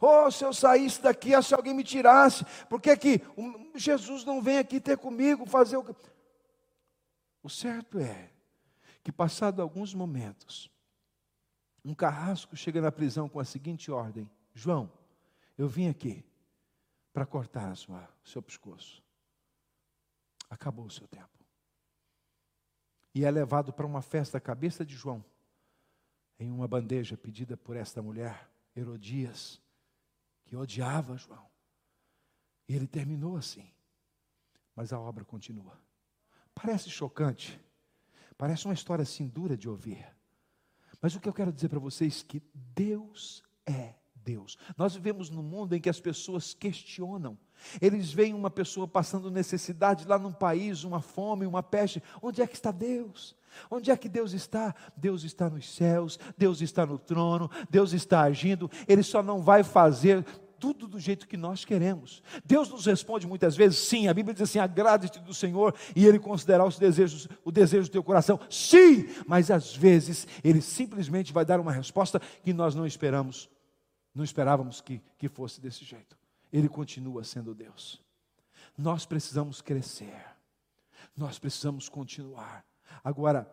Oh, 0.00 0.30
se 0.30 0.42
eu 0.42 0.54
saísse 0.54 1.02
daqui, 1.02 1.30
se 1.42 1.54
alguém 1.54 1.74
me 1.74 1.84
tirasse, 1.84 2.46
por 2.70 2.80
que, 2.80 2.96
que 2.96 3.22
Jesus 3.74 4.24
não 4.24 4.40
vem 4.40 4.56
aqui 4.56 4.80
ter 4.80 4.96
comigo, 4.96 5.44
fazer 5.44 5.76
o. 5.76 5.84
O 7.42 7.50
certo 7.50 7.98
é 7.98 8.30
que, 9.02 9.12
passado 9.12 9.60
alguns 9.60 9.92
momentos, 9.92 10.73
um 11.84 11.94
carrasco 11.94 12.56
chega 12.56 12.80
na 12.80 12.90
prisão 12.90 13.28
com 13.28 13.38
a 13.38 13.44
seguinte 13.44 13.90
ordem: 13.90 14.30
João, 14.54 14.90
eu 15.58 15.68
vim 15.68 15.88
aqui 15.88 16.24
para 17.12 17.26
cortar 17.26 17.72
o 17.72 18.28
seu 18.28 18.42
pescoço. 18.42 19.02
Acabou 20.48 20.86
o 20.86 20.90
seu 20.90 21.06
tempo. 21.06 21.28
E 23.14 23.24
é 23.24 23.30
levado 23.30 23.72
para 23.72 23.86
uma 23.86 24.02
festa 24.02 24.38
a 24.38 24.40
cabeça 24.40 24.84
de 24.84 24.96
João, 24.96 25.24
em 26.38 26.50
uma 26.50 26.66
bandeja 26.66 27.16
pedida 27.16 27.56
por 27.56 27.76
esta 27.76 28.02
mulher, 28.02 28.50
Herodias, 28.74 29.62
que 30.44 30.56
odiava 30.56 31.16
João. 31.16 31.48
E 32.68 32.74
ele 32.74 32.86
terminou 32.86 33.36
assim. 33.36 33.70
Mas 34.74 34.92
a 34.92 34.98
obra 34.98 35.24
continua. 35.24 35.78
Parece 36.54 36.90
chocante. 36.90 37.60
Parece 38.36 38.64
uma 38.64 38.74
história 38.74 39.02
assim 39.02 39.28
dura 39.28 39.56
de 39.56 39.68
ouvir. 39.68 40.04
Mas 41.04 41.14
o 41.14 41.20
que 41.20 41.28
eu 41.28 41.34
quero 41.34 41.52
dizer 41.52 41.68
para 41.68 41.78
vocês 41.78 42.24
é 42.24 42.26
que 42.26 42.42
Deus 42.74 43.42
é 43.66 43.92
Deus. 44.14 44.56
Nós 44.74 44.94
vivemos 44.94 45.28
num 45.28 45.42
mundo 45.42 45.76
em 45.76 45.80
que 45.80 45.90
as 45.90 46.00
pessoas 46.00 46.54
questionam. 46.54 47.36
Eles 47.78 48.10
veem 48.10 48.32
uma 48.32 48.48
pessoa 48.48 48.88
passando 48.88 49.30
necessidade 49.30 50.08
lá 50.08 50.18
num 50.18 50.32
país, 50.32 50.82
uma 50.82 51.02
fome, 51.02 51.44
uma 51.44 51.62
peste. 51.62 52.02
Onde 52.22 52.40
é 52.40 52.46
que 52.46 52.54
está 52.54 52.70
Deus? 52.70 53.36
Onde 53.70 53.90
é 53.90 53.96
que 53.98 54.08
Deus 54.08 54.32
está? 54.32 54.74
Deus 54.96 55.24
está 55.24 55.50
nos 55.50 55.74
céus, 55.74 56.18
Deus 56.38 56.62
está 56.62 56.86
no 56.86 56.98
trono, 56.98 57.50
Deus 57.68 57.92
está 57.92 58.22
agindo. 58.22 58.70
Ele 58.88 59.02
só 59.02 59.22
não 59.22 59.42
vai 59.42 59.62
fazer 59.62 60.24
tudo 60.64 60.88
do 60.88 60.98
jeito 60.98 61.28
que 61.28 61.36
nós 61.36 61.62
queremos. 61.62 62.22
Deus 62.42 62.70
nos 62.70 62.86
responde 62.86 63.26
muitas 63.26 63.54
vezes, 63.54 63.78
sim. 63.80 64.08
A 64.08 64.14
Bíblia 64.14 64.32
diz 64.32 64.44
assim: 64.44 64.58
agrade-te 64.58 65.20
do 65.20 65.34
Senhor 65.34 65.74
e 65.94 66.06
Ele 66.06 66.18
considerará 66.18 66.64
os 66.64 66.78
desejos, 66.78 67.28
o 67.44 67.52
desejo 67.52 67.86
do 67.86 67.92
teu 67.92 68.02
coração. 68.02 68.40
Sim, 68.48 69.06
mas 69.26 69.50
às 69.50 69.76
vezes 69.76 70.26
Ele 70.42 70.62
simplesmente 70.62 71.34
vai 71.34 71.44
dar 71.44 71.60
uma 71.60 71.70
resposta 71.70 72.18
que 72.42 72.54
nós 72.54 72.74
não 72.74 72.86
esperamos, 72.86 73.50
não 74.14 74.24
esperávamos 74.24 74.80
que, 74.80 75.02
que 75.18 75.28
fosse 75.28 75.60
desse 75.60 75.84
jeito. 75.84 76.16
Ele 76.50 76.68
continua 76.68 77.22
sendo 77.24 77.54
Deus. 77.54 78.00
Nós 78.78 79.04
precisamos 79.04 79.60
crescer, 79.60 80.24
nós 81.14 81.38
precisamos 81.38 81.90
continuar. 81.90 82.64
Agora, 83.04 83.46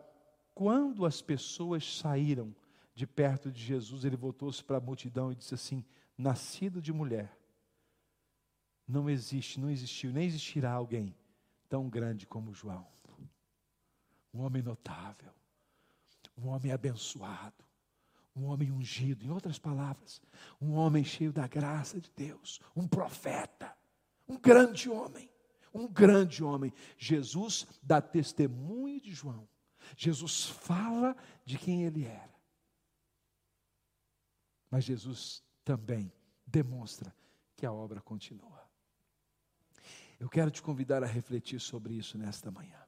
quando 0.55 1.05
as 1.05 1.21
pessoas 1.21 1.97
saíram 1.97 2.55
de 2.95 3.05
perto 3.05 3.51
de 3.51 3.61
Jesus, 3.61 4.05
ele 4.05 4.15
voltou-se 4.15 4.63
para 4.63 4.77
a 4.77 4.81
multidão 4.81 5.29
e 5.29 5.35
disse 5.35 5.53
assim: 5.53 5.83
nascido 6.21 6.81
de 6.81 6.93
mulher, 6.93 7.35
não 8.87 9.09
existe, 9.09 9.59
não 9.59 9.69
existiu, 9.69 10.11
nem 10.11 10.25
existirá 10.25 10.71
alguém 10.71 11.15
tão 11.67 11.89
grande 11.89 12.25
como 12.27 12.53
João. 12.53 12.85
Um 14.33 14.41
homem 14.41 14.61
notável, 14.61 15.31
um 16.37 16.47
homem 16.47 16.71
abençoado, 16.71 17.63
um 18.35 18.45
homem 18.45 18.71
ungido, 18.71 19.25
em 19.25 19.29
outras 19.29 19.59
palavras, 19.59 20.21
um 20.59 20.73
homem 20.73 21.03
cheio 21.03 21.33
da 21.33 21.47
graça 21.47 21.99
de 21.99 22.11
Deus, 22.15 22.61
um 22.75 22.87
profeta, 22.87 23.75
um 24.27 24.37
grande 24.37 24.89
homem, 24.89 25.29
um 25.73 25.87
grande 25.87 26.43
homem. 26.43 26.73
Jesus 26.97 27.67
dá 27.81 28.01
testemunho 28.01 29.01
de 29.01 29.11
João. 29.11 29.47
Jesus 29.97 30.45
fala 30.45 31.15
de 31.43 31.57
quem 31.57 31.83
ele 31.83 32.05
era. 32.05 32.31
Mas 34.69 34.85
Jesus 34.85 35.43
também 35.63 36.11
demonstra 36.45 37.15
que 37.55 37.65
a 37.65 37.71
obra 37.71 38.01
continua. 38.01 38.61
Eu 40.19 40.29
quero 40.29 40.51
te 40.51 40.61
convidar 40.61 41.03
a 41.03 41.07
refletir 41.07 41.59
sobre 41.59 41.95
isso 41.95 42.17
nesta 42.17 42.51
manhã. 42.51 42.79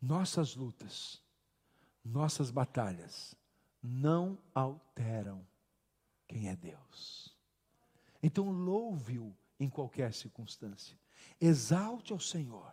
Nossas 0.00 0.54
lutas, 0.54 1.20
nossas 2.04 2.50
batalhas 2.50 3.34
não 3.82 4.38
alteram 4.54 5.44
quem 6.26 6.48
é 6.48 6.54
Deus. 6.54 7.36
Então 8.22 8.50
louve-o 8.50 9.36
em 9.58 9.68
qualquer 9.68 10.14
circunstância. 10.14 10.96
Exalte 11.40 12.12
ao 12.12 12.20
Senhor 12.20 12.72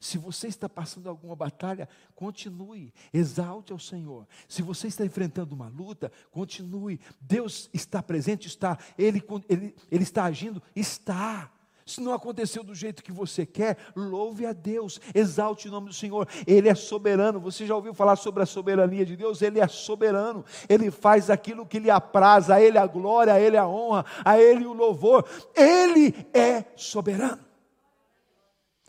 se 0.00 0.18
você 0.18 0.48
está 0.48 0.68
passando 0.68 1.08
alguma 1.08 1.36
batalha, 1.36 1.88
continue, 2.14 2.92
exalte 3.12 3.72
ao 3.72 3.78
Senhor. 3.78 4.26
Se 4.48 4.62
você 4.62 4.88
está 4.88 5.04
enfrentando 5.04 5.54
uma 5.54 5.68
luta, 5.68 6.12
continue. 6.30 7.00
Deus 7.20 7.68
está 7.72 8.02
presente, 8.02 8.46
está. 8.46 8.78
Ele, 8.98 9.22
ele, 9.48 9.74
ele 9.90 10.02
está 10.02 10.24
agindo, 10.24 10.62
está. 10.74 11.50
Se 11.86 12.00
não 12.00 12.12
aconteceu 12.12 12.64
do 12.64 12.74
jeito 12.74 13.02
que 13.02 13.12
você 13.12 13.46
quer, 13.46 13.78
louve 13.94 14.44
a 14.44 14.52
Deus, 14.52 15.00
exalte 15.14 15.68
o 15.68 15.70
nome 15.70 15.86
do 15.86 15.94
Senhor. 15.94 16.28
Ele 16.44 16.68
é 16.68 16.74
soberano. 16.74 17.38
Você 17.38 17.64
já 17.64 17.76
ouviu 17.76 17.94
falar 17.94 18.16
sobre 18.16 18.42
a 18.42 18.46
soberania 18.46 19.06
de 19.06 19.16
Deus? 19.16 19.40
Ele 19.40 19.60
é 19.60 19.68
soberano. 19.68 20.44
Ele 20.68 20.90
faz 20.90 21.30
aquilo 21.30 21.64
que 21.64 21.78
lhe 21.78 21.88
apraz, 21.88 22.50
a 22.50 22.60
Ele 22.60 22.76
a 22.76 22.88
glória, 22.88 23.34
a 23.34 23.40
Ele 23.40 23.56
a 23.56 23.68
honra, 23.68 24.04
a 24.24 24.36
Ele 24.36 24.66
o 24.66 24.72
louvor. 24.72 25.24
Ele 25.54 26.12
é 26.34 26.64
soberano. 26.74 27.45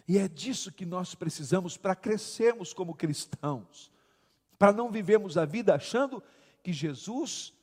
E 0.07 0.17
é 0.17 0.27
disso 0.27 0.71
que 0.71 0.85
nós 0.85 1.13
precisamos 1.13 1.75
para 1.75 1.95
crescermos 1.95 2.73
como 2.73 2.95
cristãos, 2.95 3.91
para 4.57 4.71
não 4.71 4.89
vivermos 4.89 5.37
a 5.37 5.45
vida 5.45 5.75
achando 5.75 6.23
que 6.63 6.71
Jesus 6.71 7.53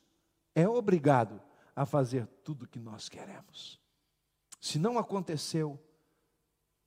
é 0.53 0.67
obrigado 0.67 1.41
a 1.75 1.85
fazer 1.85 2.27
tudo 2.43 2.63
o 2.63 2.67
que 2.67 2.79
nós 2.79 3.09
queremos. 3.09 3.79
Se 4.61 4.79
não 4.79 4.97
aconteceu, 4.97 5.79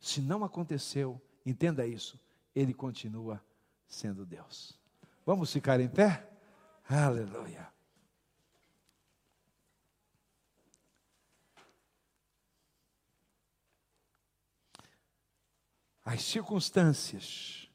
se 0.01 0.21
não 0.21 0.45
aconteceu, 0.45 1.21
entenda 1.45 1.87
isso, 1.87 2.19
ele 2.55 2.73
continua 2.73 3.45
sendo 3.87 4.25
Deus. 4.25 4.79
Vamos 5.27 5.53
ficar 5.53 5.81
em 5.81 5.89
pé? 5.89 6.29
Aleluia. 6.89 7.78
As 16.09 16.23
circunstâncias 16.23 17.69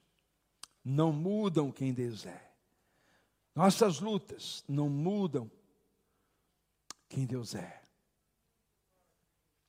não 0.84 1.14
mudam 1.14 1.72
quem 1.72 1.94
Deus 1.94 2.26
é. 2.26 2.52
Nossas 3.54 4.00
lutas 4.00 4.64
não 4.68 4.90
mudam 4.90 5.52
quem 7.08 7.28
Deus 7.28 7.54
é. 7.54 7.80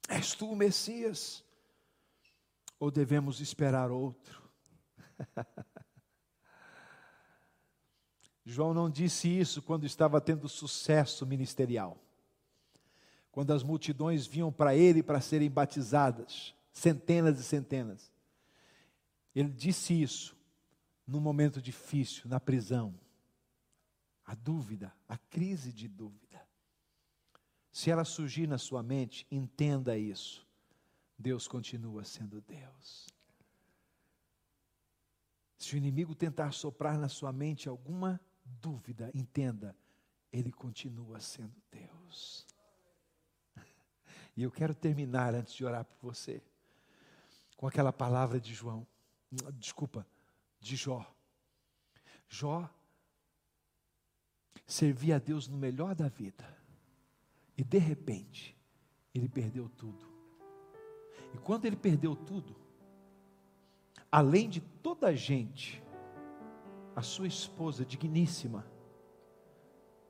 És 0.09 0.33
tu 0.33 0.51
o 0.51 0.57
Messias? 0.57 1.45
Ou 2.81 2.91
devemos 2.91 3.39
esperar 3.39 3.91
outro? 3.91 4.43
João 8.47 8.73
não 8.73 8.89
disse 8.89 9.29
isso 9.29 9.61
quando 9.61 9.85
estava 9.85 10.23
tendo 10.23 10.49
sucesso 10.49 11.27
ministerial. 11.27 11.99
Quando 13.31 13.53
as 13.53 13.63
multidões 13.63 14.27
vinham 14.27 14.51
para 14.51 14.75
ele 14.75 15.03
para 15.03 15.21
serem 15.21 15.51
batizadas, 15.51 16.55
centenas 16.73 17.39
e 17.39 17.43
centenas. 17.43 18.14
Ele 19.35 19.51
disse 19.51 20.01
isso 20.01 20.37
num 21.07 21.21
momento 21.21 21.61
difícil, 21.61 22.29
na 22.29 22.41
prisão. 22.41 22.95
A 24.25 24.35
dúvida, 24.35 24.95
a 25.09 25.19
crise 25.19 25.73
de 25.73 25.87
dúvida. 25.89 26.43
Se 27.71 27.91
ela 27.91 28.05
surgir 28.05 28.47
na 28.47 28.57
sua 28.57 28.83
mente, 28.83 29.27
entenda 29.31 29.99
isso. 29.99 30.47
Deus 31.19 31.47
continua 31.47 32.05
sendo 32.05 32.41
Deus. 32.41 33.07
Se 35.59 35.75
o 35.75 35.79
inimigo 35.79 36.15
tentar 36.15 36.53
soprar 36.53 36.99
na 36.99 37.09
sua 37.09 37.33
mente 37.33 37.69
alguma 37.69 38.21
dúvida, 38.45 39.11
entenda, 39.15 39.77
Ele 40.33 40.53
continua 40.53 41.21
sendo 41.21 41.55
Deus. 41.71 42.47
E 44.37 44.43
eu 44.43 44.51
quero 44.51 44.75
terminar 44.75 45.33
antes 45.33 45.55
de 45.55 45.65
orar 45.65 45.85
por 45.85 45.97
você, 46.01 46.43
com 47.57 47.69
aquela 47.69 47.93
palavra 47.93 48.41
de 48.41 48.53
João, 48.53 48.85
desculpa, 49.53 50.07
de 50.61 50.77
Jó. 50.77 51.05
Jó 52.29 52.69
servia 54.67 55.17
a 55.17 55.19
Deus 55.19 55.47
no 55.49 55.57
melhor 55.57 55.95
da 55.95 56.09
vida, 56.09 56.45
e 57.57 57.63
de 57.63 57.79
repente, 57.79 58.57
ele 59.15 59.29
perdeu 59.29 59.69
tudo. 59.69 60.07
E 61.35 61.39
quando 61.39 61.67
ele 61.67 61.77
perdeu 61.77 62.17
tudo, 62.17 62.57
além 64.11 64.49
de 64.49 64.61
toda 64.61 65.09
a 65.09 65.15
gente, 65.15 65.83
a 66.97 67.03
sua 67.03 67.27
esposa 67.27 67.85
digníssima 67.85 68.65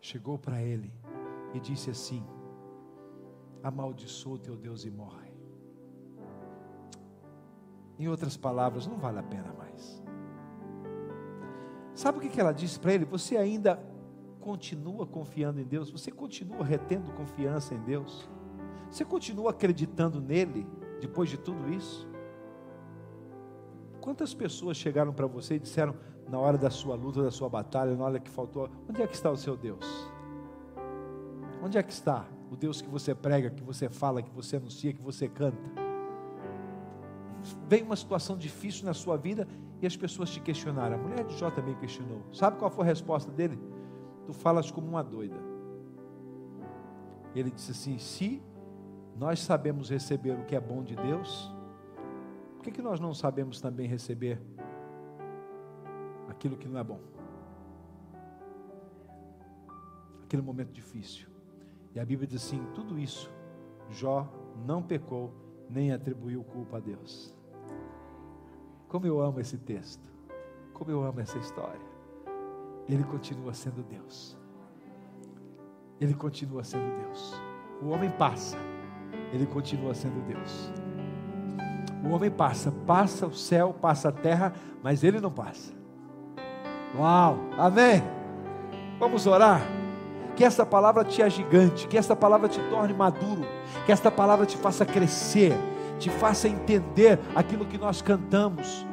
chegou 0.01 0.39
para 0.39 0.63
ele 0.63 0.93
e 1.55 1.61
disse 1.61 1.91
assim: 1.91 2.23
Amaldiçoa 3.63 4.35
o 4.35 4.39
teu 4.39 4.57
Deus 4.57 4.85
e 4.85 4.91
morre. 4.91 5.24
Em 7.99 8.09
outras 8.09 8.37
palavras, 8.37 8.87
não 8.87 8.97
vale 8.97 9.19
a 9.19 9.23
pena 9.23 9.53
mais. 9.57 10.03
Sabe 11.95 12.19
o 12.19 12.21
que 12.21 12.41
ela 12.41 12.53
disse 12.53 12.79
para 12.79 12.93
ele? 12.93 13.05
Você 13.05 13.37
ainda 13.37 13.81
continua 14.41 15.07
confiando 15.07 15.61
em 15.61 15.65
Deus? 15.65 15.91
Você 15.91 16.11
continua 16.11 16.65
retendo 16.65 17.13
confiança 17.13 17.75
em 17.75 17.81
Deus? 17.81 18.29
Você 18.91 19.05
continua 19.05 19.51
acreditando 19.51 20.21
nele 20.21 20.67
depois 21.01 21.31
de 21.31 21.39
tudo 21.39 21.73
isso? 21.73 22.09
Quantas 24.01 24.35
pessoas 24.35 24.77
chegaram 24.77 25.13
para 25.13 25.27
você 25.27 25.55
e 25.55 25.59
disseram, 25.59 25.95
na 26.29 26.39
hora 26.39 26.59
da 26.59 26.69
sua 26.69 26.95
luta, 26.95 27.23
da 27.23 27.31
sua 27.31 27.49
batalha, 27.49 27.97
na 27.97 28.05
hora 28.05 28.21
que 28.21 28.31
faltou, 28.31 28.69
onde 28.89 29.01
é 29.01 29.07
que 29.07 29.15
está 29.15 29.31
o 29.31 29.37
seu 29.37 29.57
Deus? 29.57 30.11
Onde 31.63 31.79
é 31.79 31.83
que 31.83 31.93
está 31.93 32.27
o 32.51 32.57
Deus 32.57 32.83
que 32.83 32.89
você 32.89 33.15
prega, 33.15 33.51
que 33.51 33.63
você 33.63 33.89
fala, 33.89 34.21
que 34.21 34.31
você 34.31 34.57
anuncia, 34.57 34.93
que 34.93 35.01
você 35.01 35.29
canta? 35.29 35.84
Vem 37.75 37.83
uma 37.83 37.97
situação 37.97 38.39
difícil 38.39 38.85
na 38.85 38.95
sua 38.95 39.17
vida 39.17 39.49
e 39.83 39.87
as 39.87 39.97
pessoas 39.97 40.31
te 40.31 40.39
questionaram. 40.39 40.95
A 40.95 40.99
mulher 41.03 41.25
de 41.25 41.37
Jó 41.37 41.51
também 41.51 41.75
questionou. 41.75 42.23
Sabe 42.33 42.57
qual 42.57 42.71
foi 42.71 42.85
a 42.85 42.87
resposta 42.87 43.33
dele? 43.33 43.59
Tu 44.27 44.33
falas 44.33 44.71
como 44.71 44.87
uma 44.87 45.03
doida. 45.03 45.41
Ele 47.35 47.51
disse 47.51 47.73
assim: 47.73 47.99
se 47.99 48.41
nós 49.17 49.41
sabemos 49.41 49.91
receber 49.91 50.39
o 50.39 50.45
que 50.45 50.55
é 50.55 50.61
bom 50.61 50.85
de 50.85 50.95
Deus, 50.95 51.53
que, 52.63 52.71
que 52.71 52.81
nós 52.81 53.01
não 53.01 53.13
sabemos 53.13 53.61
também 53.61 53.89
receber 53.89 54.41
aquilo 56.29 56.57
que 56.57 56.69
não 56.69 56.79
é 56.79 56.85
bom? 56.85 57.01
Aquele 60.23 60.43
momento 60.43 60.71
difícil. 60.71 61.27
E 61.93 61.99
a 61.99 62.05
Bíblia 62.05 62.29
diz 62.29 62.41
assim: 62.41 62.65
tudo 62.73 62.97
isso, 62.97 63.29
Jó 63.91 64.33
não 64.65 64.81
pecou, 64.81 65.35
nem 65.69 65.93
atribuiu 65.93 66.45
culpa 66.45 66.77
a 66.77 66.81
Deus. 66.81 67.37
Como 68.95 69.09
eu 69.09 69.21
amo 69.21 69.41
esse 69.41 69.59
texto, 69.59 70.09
como 70.73 70.89
eu 70.89 71.03
amo 71.03 71.19
essa 71.19 71.37
história. 71.37 71.81
Ele 72.89 73.03
continua 73.03 73.53
sendo 73.53 73.83
Deus. 73.83 74.39
Ele 76.01 76.15
continua 76.15 76.63
sendo 76.63 76.97
Deus. 77.01 77.35
O 77.83 77.89
homem 77.89 78.09
passa, 78.09 78.57
ele 79.33 79.47
continua 79.47 79.95
sendo 79.95 80.25
Deus. 80.29 80.71
O 82.05 82.15
homem 82.15 82.31
passa, 82.31 82.71
passa 82.87 83.27
o 83.27 83.35
céu, 83.35 83.75
passa 83.75 84.11
a 84.11 84.13
terra, 84.13 84.53
mas 84.81 85.03
ele 85.03 85.21
não 85.21 85.33
passa. 85.33 85.73
Uau, 86.97 87.37
amém. 87.59 88.01
Vamos 89.01 89.27
orar. 89.27 89.61
Que 90.37 90.45
essa 90.45 90.65
palavra 90.65 91.03
te 91.03 91.21
agigante, 91.21 91.89
que 91.89 91.99
essa 91.99 92.15
palavra 92.15 92.49
te 92.49 92.61
torne 92.71 92.95
maduro, 92.95 93.43
que 93.87 93.91
esta 93.91 94.09
palavra 94.09 94.47
te 94.47 94.57
faça 94.57 94.87
crescer, 94.87 95.53
te 96.05 96.11
faça 96.11 96.49
entender 96.49 97.19
aquilo 97.35 97.67
que 97.67 97.79
nós 97.79 98.01
cantamos 98.01 98.87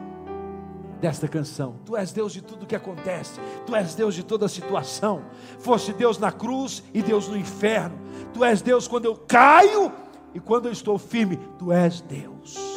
desta 1.00 1.28
canção. 1.28 1.76
Tu 1.86 1.96
és 1.96 2.12
Deus 2.12 2.34
de 2.34 2.42
tudo 2.42 2.66
que 2.66 2.76
acontece, 2.76 3.40
tu 3.66 3.76
és 3.76 3.96
Deus 3.96 4.16
de 4.16 4.24
toda 4.24 4.48
situação. 4.48 5.24
Fosse 5.60 5.94
Deus 5.94 6.18
na 6.18 6.32
cruz 6.32 6.84
e 6.94 7.02
Deus 7.02 7.28
no 7.28 7.38
inferno. 7.38 7.98
Tu 8.34 8.44
és 8.44 8.62
Deus 8.62 8.88
quando 8.88 9.06
eu 9.06 9.16
caio 9.16 9.92
e 10.34 10.40
quando 10.40 10.68
eu 10.68 10.72
estou 10.72 10.98
firme, 10.98 11.38
tu 11.58 11.72
és 11.72 12.02
Deus 12.02 12.72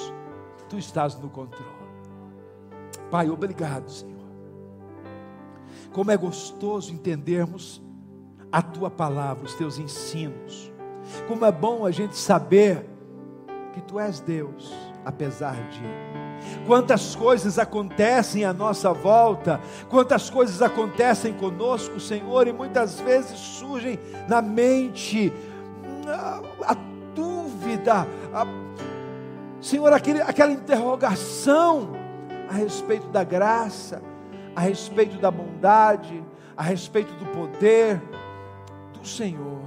tu 0.74 0.78
estás 0.78 1.14
no 1.20 1.30
controle. 1.30 1.72
Pai, 3.10 3.30
obrigado, 3.30 3.88
Senhor. 3.88 4.14
Como 5.92 6.10
é 6.10 6.16
gostoso 6.16 6.92
entendermos 6.92 7.80
a 8.50 8.60
tua 8.60 8.90
palavra, 8.90 9.44
os 9.44 9.54
teus 9.54 9.78
ensinos. 9.78 10.72
Como 11.28 11.44
é 11.44 11.52
bom 11.52 11.86
a 11.86 11.92
gente 11.92 12.16
saber 12.16 12.84
que 13.74 13.80
tu 13.82 13.98
és 13.98 14.20
Deus, 14.20 14.72
apesar 15.04 15.56
de. 15.68 15.82
Quantas 16.66 17.16
coisas 17.16 17.58
acontecem 17.58 18.44
à 18.44 18.52
nossa 18.52 18.92
volta, 18.92 19.60
quantas 19.88 20.30
coisas 20.30 20.62
acontecem 20.62 21.32
conosco, 21.32 21.98
Senhor, 21.98 22.46
e 22.46 22.52
muitas 22.52 23.00
vezes 23.00 23.38
surgem 23.38 23.98
na 24.28 24.40
mente 24.40 25.32
a, 26.64 26.76
dúvida, 27.14 28.06
a 28.32 28.46
Senhor, 29.60 29.92
aquele, 29.92 30.20
aquela 30.20 30.52
interrogação 30.52 31.92
a 32.48 32.52
respeito 32.52 33.08
da 33.08 33.24
graça, 33.24 34.02
a 34.54 34.60
respeito 34.60 35.18
da 35.18 35.30
bondade, 35.30 36.22
a 36.56 36.62
respeito 36.62 37.12
do 37.14 37.26
poder 37.26 38.00
do 38.92 39.06
Senhor. 39.06 39.62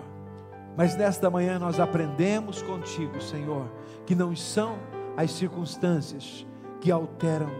Mas 0.77 0.95
nesta 0.95 1.29
manhã 1.31 1.57
nós 1.57 1.79
aprendemos 1.79 2.61
contigo, 2.61 3.19
Senhor, 3.19 3.65
que 4.07 4.15
não 4.15 4.33
são 4.33 4.79
as 5.17 5.31
circunstâncias 5.31 6.47
que 6.79 6.89
alteram 6.89 7.51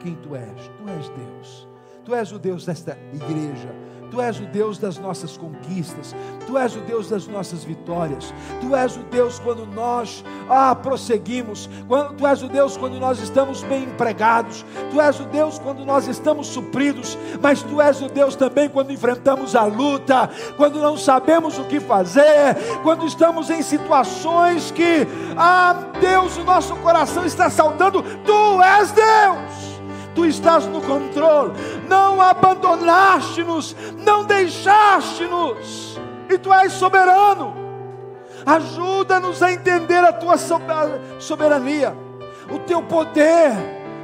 quem 0.00 0.14
tu 0.16 0.36
és. 0.36 0.68
Tu 0.76 0.88
és 0.90 1.08
Deus. 1.08 1.68
Tu 2.04 2.14
és 2.14 2.32
o 2.32 2.38
Deus 2.38 2.66
desta 2.66 2.98
igreja. 3.12 3.84
Tu 4.14 4.20
és 4.20 4.38
o 4.38 4.46
Deus 4.46 4.78
das 4.78 4.96
nossas 4.96 5.36
conquistas, 5.36 6.14
Tu 6.46 6.56
és 6.56 6.76
o 6.76 6.80
Deus 6.82 7.08
das 7.08 7.26
nossas 7.26 7.64
vitórias, 7.64 8.32
Tu 8.60 8.72
és 8.76 8.96
o 8.96 9.00
Deus 9.00 9.40
quando 9.40 9.66
nós 9.66 10.24
ah, 10.48 10.72
prosseguimos, 10.72 11.68
Tu 12.16 12.24
és 12.24 12.42
o 12.42 12.48
Deus 12.48 12.76
quando 12.76 13.00
nós 13.00 13.18
estamos 13.18 13.64
bem 13.64 13.82
empregados, 13.82 14.64
Tu 14.92 15.00
és 15.00 15.18
o 15.18 15.24
Deus 15.24 15.58
quando 15.58 15.84
nós 15.84 16.06
estamos 16.06 16.46
supridos, 16.46 17.18
mas 17.42 17.64
Tu 17.64 17.80
és 17.80 18.00
o 18.02 18.08
Deus 18.08 18.36
também 18.36 18.68
quando 18.68 18.92
enfrentamos 18.92 19.56
a 19.56 19.64
luta, 19.64 20.30
quando 20.56 20.80
não 20.80 20.96
sabemos 20.96 21.58
o 21.58 21.64
que 21.64 21.80
fazer, 21.80 22.54
quando 22.84 23.04
estamos 23.04 23.50
em 23.50 23.62
situações 23.62 24.70
que, 24.70 25.08
ah, 25.36 25.90
Deus, 26.00 26.36
o 26.36 26.44
nosso 26.44 26.76
coração 26.76 27.24
está 27.24 27.50
saudando, 27.50 28.00
Tu 28.24 28.62
és 28.62 28.92
Deus 28.92 29.63
tu 30.14 30.24
estás 30.24 30.66
no 30.66 30.80
controle, 30.80 31.52
não 31.88 32.20
abandonaste-nos, 32.20 33.74
não 33.98 34.24
deixaste-nos, 34.24 36.00
e 36.28 36.38
tu 36.38 36.52
és 36.52 36.72
soberano. 36.72 37.54
Ajuda-nos 38.46 39.42
a 39.42 39.52
entender 39.52 39.98
a 39.98 40.12
tua 40.12 40.36
soberania, 41.18 41.96
o 42.50 42.58
teu 42.60 42.82
poder. 42.82 43.52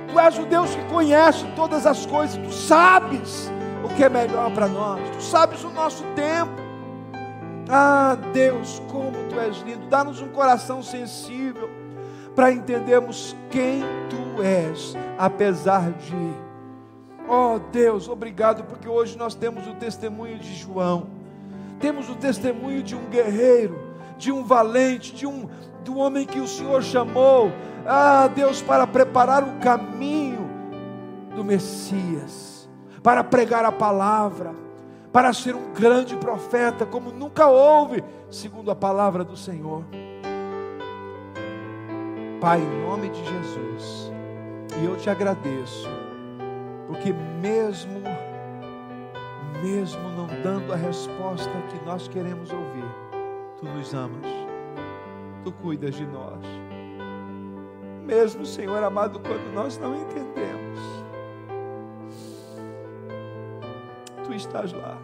Tu 0.09 0.18
és 0.18 0.38
o 0.38 0.46
Deus 0.46 0.75
que 0.75 0.83
conhece 0.85 1.46
todas 1.55 1.87
as 1.87 2.05
coisas, 2.05 2.37
tu 2.37 2.53
sabes 2.53 3.51
o 3.85 3.88
que 3.94 4.03
é 4.03 4.09
melhor 4.09 4.51
para 4.51 4.66
nós, 4.66 5.01
tu 5.11 5.23
sabes 5.23 5.62
o 5.62 5.70
nosso 5.70 6.03
tempo. 6.16 6.51
Ah, 7.68 8.16
Deus, 8.33 8.83
como 8.90 9.12
tu 9.29 9.38
és 9.38 9.59
lindo, 9.59 9.87
dá-nos 9.87 10.20
um 10.20 10.29
coração 10.29 10.83
sensível 10.83 11.70
para 12.35 12.51
entendermos 12.51 13.37
quem 13.51 13.85
tu 14.09 14.20
és, 14.43 14.97
apesar 15.19 15.90
de. 15.93 16.14
Oh 17.29 17.59
Deus, 17.71 18.09
obrigado, 18.09 18.64
porque 18.64 18.88
hoje 18.88 19.16
nós 19.16 19.35
temos 19.35 19.66
o 19.66 19.75
testemunho 19.75 20.38
de 20.38 20.55
João, 20.55 21.07
temos 21.79 22.09
o 22.09 22.14
testemunho 22.14 22.83
de 22.83 22.97
um 22.97 23.07
guerreiro, 23.07 23.79
de 24.19 24.33
um 24.33 24.45
valente, 24.45 25.14
de 25.14 25.27
um, 25.27 25.49
um 25.90 25.99
homem 25.99 26.25
que 26.25 26.38
o 26.38 26.47
Senhor 26.47 26.83
chamou, 26.83 27.51
ah 27.87 28.29
Deus, 28.29 28.62
para 28.62 28.87
preparar 28.87 29.43
o 29.43 29.59
caminho 29.59 30.49
do 31.35 31.45
Messias, 31.45 32.69
para 33.03 33.25
pregar 33.25 33.64
a 33.64 33.73
palavra, 33.73 34.55
para 35.12 35.33
ser 35.33 35.55
um 35.57 35.73
grande 35.73 36.16
profeta, 36.16 36.87
como 36.87 37.11
nunca 37.11 37.49
houve, 37.49 38.05
segundo 38.31 38.71
a 38.71 38.77
palavra 38.77 39.25
do 39.25 39.37
Senhor. 39.37 39.85
Pai, 42.40 42.61
em 42.61 42.87
nome 42.87 43.09
de 43.11 43.23
Jesus, 43.23 44.10
e 44.79 44.85
eu 44.85 44.97
te 44.97 45.11
agradeço, 45.11 45.89
porque 46.87 47.13
mesmo, 47.13 48.01
mesmo 49.63 50.09
não 50.11 50.27
dando 50.43 50.73
a 50.73 50.77
resposta 50.77 51.51
que 51.71 51.85
nós 51.85 52.09
queremos 52.09 52.51
ouvir, 52.53 52.85
tu 53.59 53.67
nos 53.67 53.93
amas, 53.95 54.27
tu 55.45 55.53
cuidas 55.53 55.95
de 55.95 56.07
nós. 56.07 56.45
Mesmo, 58.05 58.45
Senhor 58.45 58.83
amado, 58.83 59.21
quando 59.21 59.53
nós 59.53 59.79
não 59.79 59.95
entendemos, 59.95 60.81
tu 64.25 64.35
estás 64.35 64.73
lá. 64.73 64.99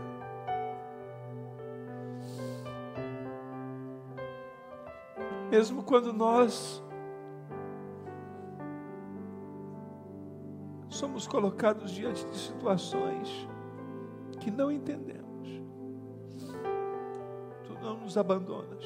Mesmo 5.51 5.83
quando 5.85 6.13
nós 6.13 6.83
somos 10.97 11.27
colocados 11.29 11.91
diante 11.91 12.25
de 12.27 12.37
situações 12.37 13.49
que 14.41 14.51
não 14.51 14.73
entendemos, 14.73 15.63
tu 17.65 17.75
não 17.83 17.99
nos 17.99 18.17
abandonas, 18.17 18.85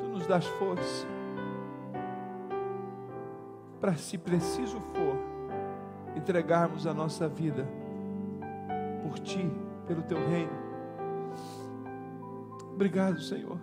tu 0.00 0.08
nos 0.08 0.26
das 0.26 0.44
força 0.46 1.06
para, 3.80 3.94
se 3.94 4.18
preciso 4.18 4.80
for, 4.80 5.16
entregarmos 6.16 6.86
a 6.86 6.92
nossa 6.92 7.28
vida 7.28 7.66
por 9.02 9.18
Ti, 9.20 9.50
pelo 9.86 10.02
Teu 10.02 10.18
reino. 10.28 10.52
Obrigado, 12.74 13.20
Senhor. 13.20 13.58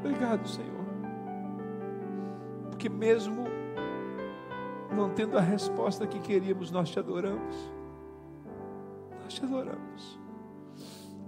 Obrigado, 0.00 0.46
Senhor. 0.46 0.82
Porque 2.70 2.88
mesmo 2.88 3.51
não 4.92 5.10
tendo 5.10 5.36
a 5.36 5.40
resposta 5.40 6.06
que 6.06 6.18
queríamos, 6.18 6.70
nós 6.70 6.90
te 6.90 6.98
adoramos. 6.98 7.56
Nós 9.22 9.34
te 9.34 9.44
adoramos. 9.44 10.18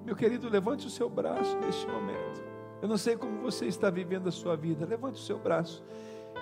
Meu 0.05 0.14
querido, 0.14 0.48
levante 0.48 0.87
o 0.87 0.90
seu 0.90 1.09
braço 1.09 1.57
neste 1.59 1.87
momento. 1.87 2.42
Eu 2.83 2.88
não 2.88 2.98
sei 2.98 3.16
como 3.16 3.40
você 3.40 3.66
está 3.66 3.88
vivendo 3.88 4.29
a 4.29 4.33
sua 4.33 4.57
vida. 4.57 4.85
Levante 4.85 5.14
o 5.14 5.24
seu 5.24 5.38
braço 5.38 5.83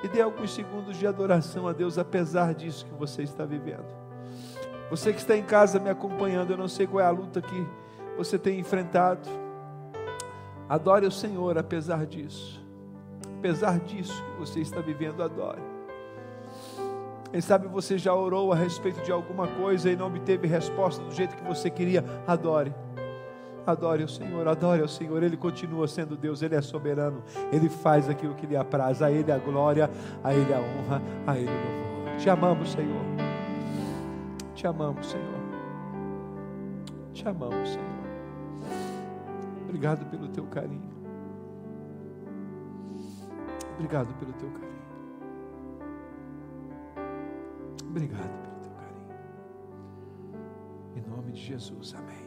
e 0.03 0.09
dê 0.09 0.21
alguns 0.21 0.53
segundos 0.53 0.97
de 0.97 1.07
adoração 1.07 1.69
a 1.69 1.73
Deus, 1.73 1.99
apesar 1.99 2.55
disso 2.55 2.85
que 2.85 2.95
você 2.95 3.23
está 3.23 3.45
vivendo. 3.45 3.87
Você 4.91 5.13
que 5.13 5.21
está 5.21 5.37
em 5.37 5.45
casa 5.45 5.79
me 5.79 5.89
acompanhando, 5.89 6.51
eu 6.51 6.57
não 6.57 6.69
sei 6.69 6.87
qual 6.87 7.01
é 7.01 7.07
a 7.07 7.11
luta 7.11 7.41
que 7.41 7.67
você 8.17 8.39
tem 8.39 8.59
enfrentado. 8.59 9.29
Adore 10.69 11.07
o 11.07 11.13
Senhor 11.13 11.57
apesar 11.57 12.05
disso. 12.05 12.61
Apesar 13.39 13.79
disso 13.79 14.23
que 14.25 14.41
você 14.41 14.61
está 14.61 14.81
vivendo, 14.81 15.23
adore. 15.23 15.72
Quem 17.33 17.40
sabe 17.40 17.66
você 17.66 17.97
já 17.97 18.14
orou 18.14 18.53
a 18.53 18.55
respeito 18.55 19.03
de 19.03 19.11
alguma 19.11 19.49
coisa 19.49 19.90
e 19.90 19.97
não 19.97 20.09
obteve 20.09 20.47
resposta 20.47 21.03
do 21.03 21.11
jeito 21.11 21.35
que 21.35 21.42
você 21.42 21.71
queria, 21.71 22.05
adore. 22.27 22.75
Adore 23.66 24.05
o 24.05 24.09
Senhor, 24.09 24.47
adore 24.47 24.83
o 24.83 24.88
Senhor, 24.88 25.23
Ele 25.23 25.37
continua 25.38 25.88
sendo 25.88 26.14
Deus, 26.14 26.42
Ele 26.42 26.57
é 26.57 26.61
soberano, 26.61 27.25
Ele 27.51 27.71
faz 27.71 28.07
aquilo 28.11 28.35
que 28.35 28.45
lhe 28.45 28.55
apraz, 28.55 29.01
a 29.01 29.11
Ele 29.11 29.33
a 29.33 29.38
glória, 29.38 29.88
a 30.23 30.35
Ele 30.35 30.53
a 30.53 30.59
honra, 30.59 31.03
a 31.27 31.38
Ele 31.38 31.49
o 31.49 31.95
louvor. 32.05 32.16
Te 32.18 32.29
amamos, 32.29 32.71
Senhor. 32.71 33.03
Te 34.55 34.66
amamos, 34.66 35.07
Senhor. 35.07 35.42
Te 37.14 37.27
amamos, 37.27 37.68
Senhor. 37.71 38.03
Obrigado 39.64 40.05
pelo 40.11 40.29
teu 40.29 40.45
carinho. 40.49 40.92
Obrigado 43.77 44.12
pelo 44.18 44.33
teu 44.35 44.51
carinho. 44.51 44.72
Obrigado 47.93 48.41
pelo 48.41 48.59
teu 48.61 48.73
carinho. 48.73 49.21
Em 50.97 51.11
nome 51.11 51.33
de 51.33 51.41
Jesus, 51.43 51.93
amém. 51.95 52.22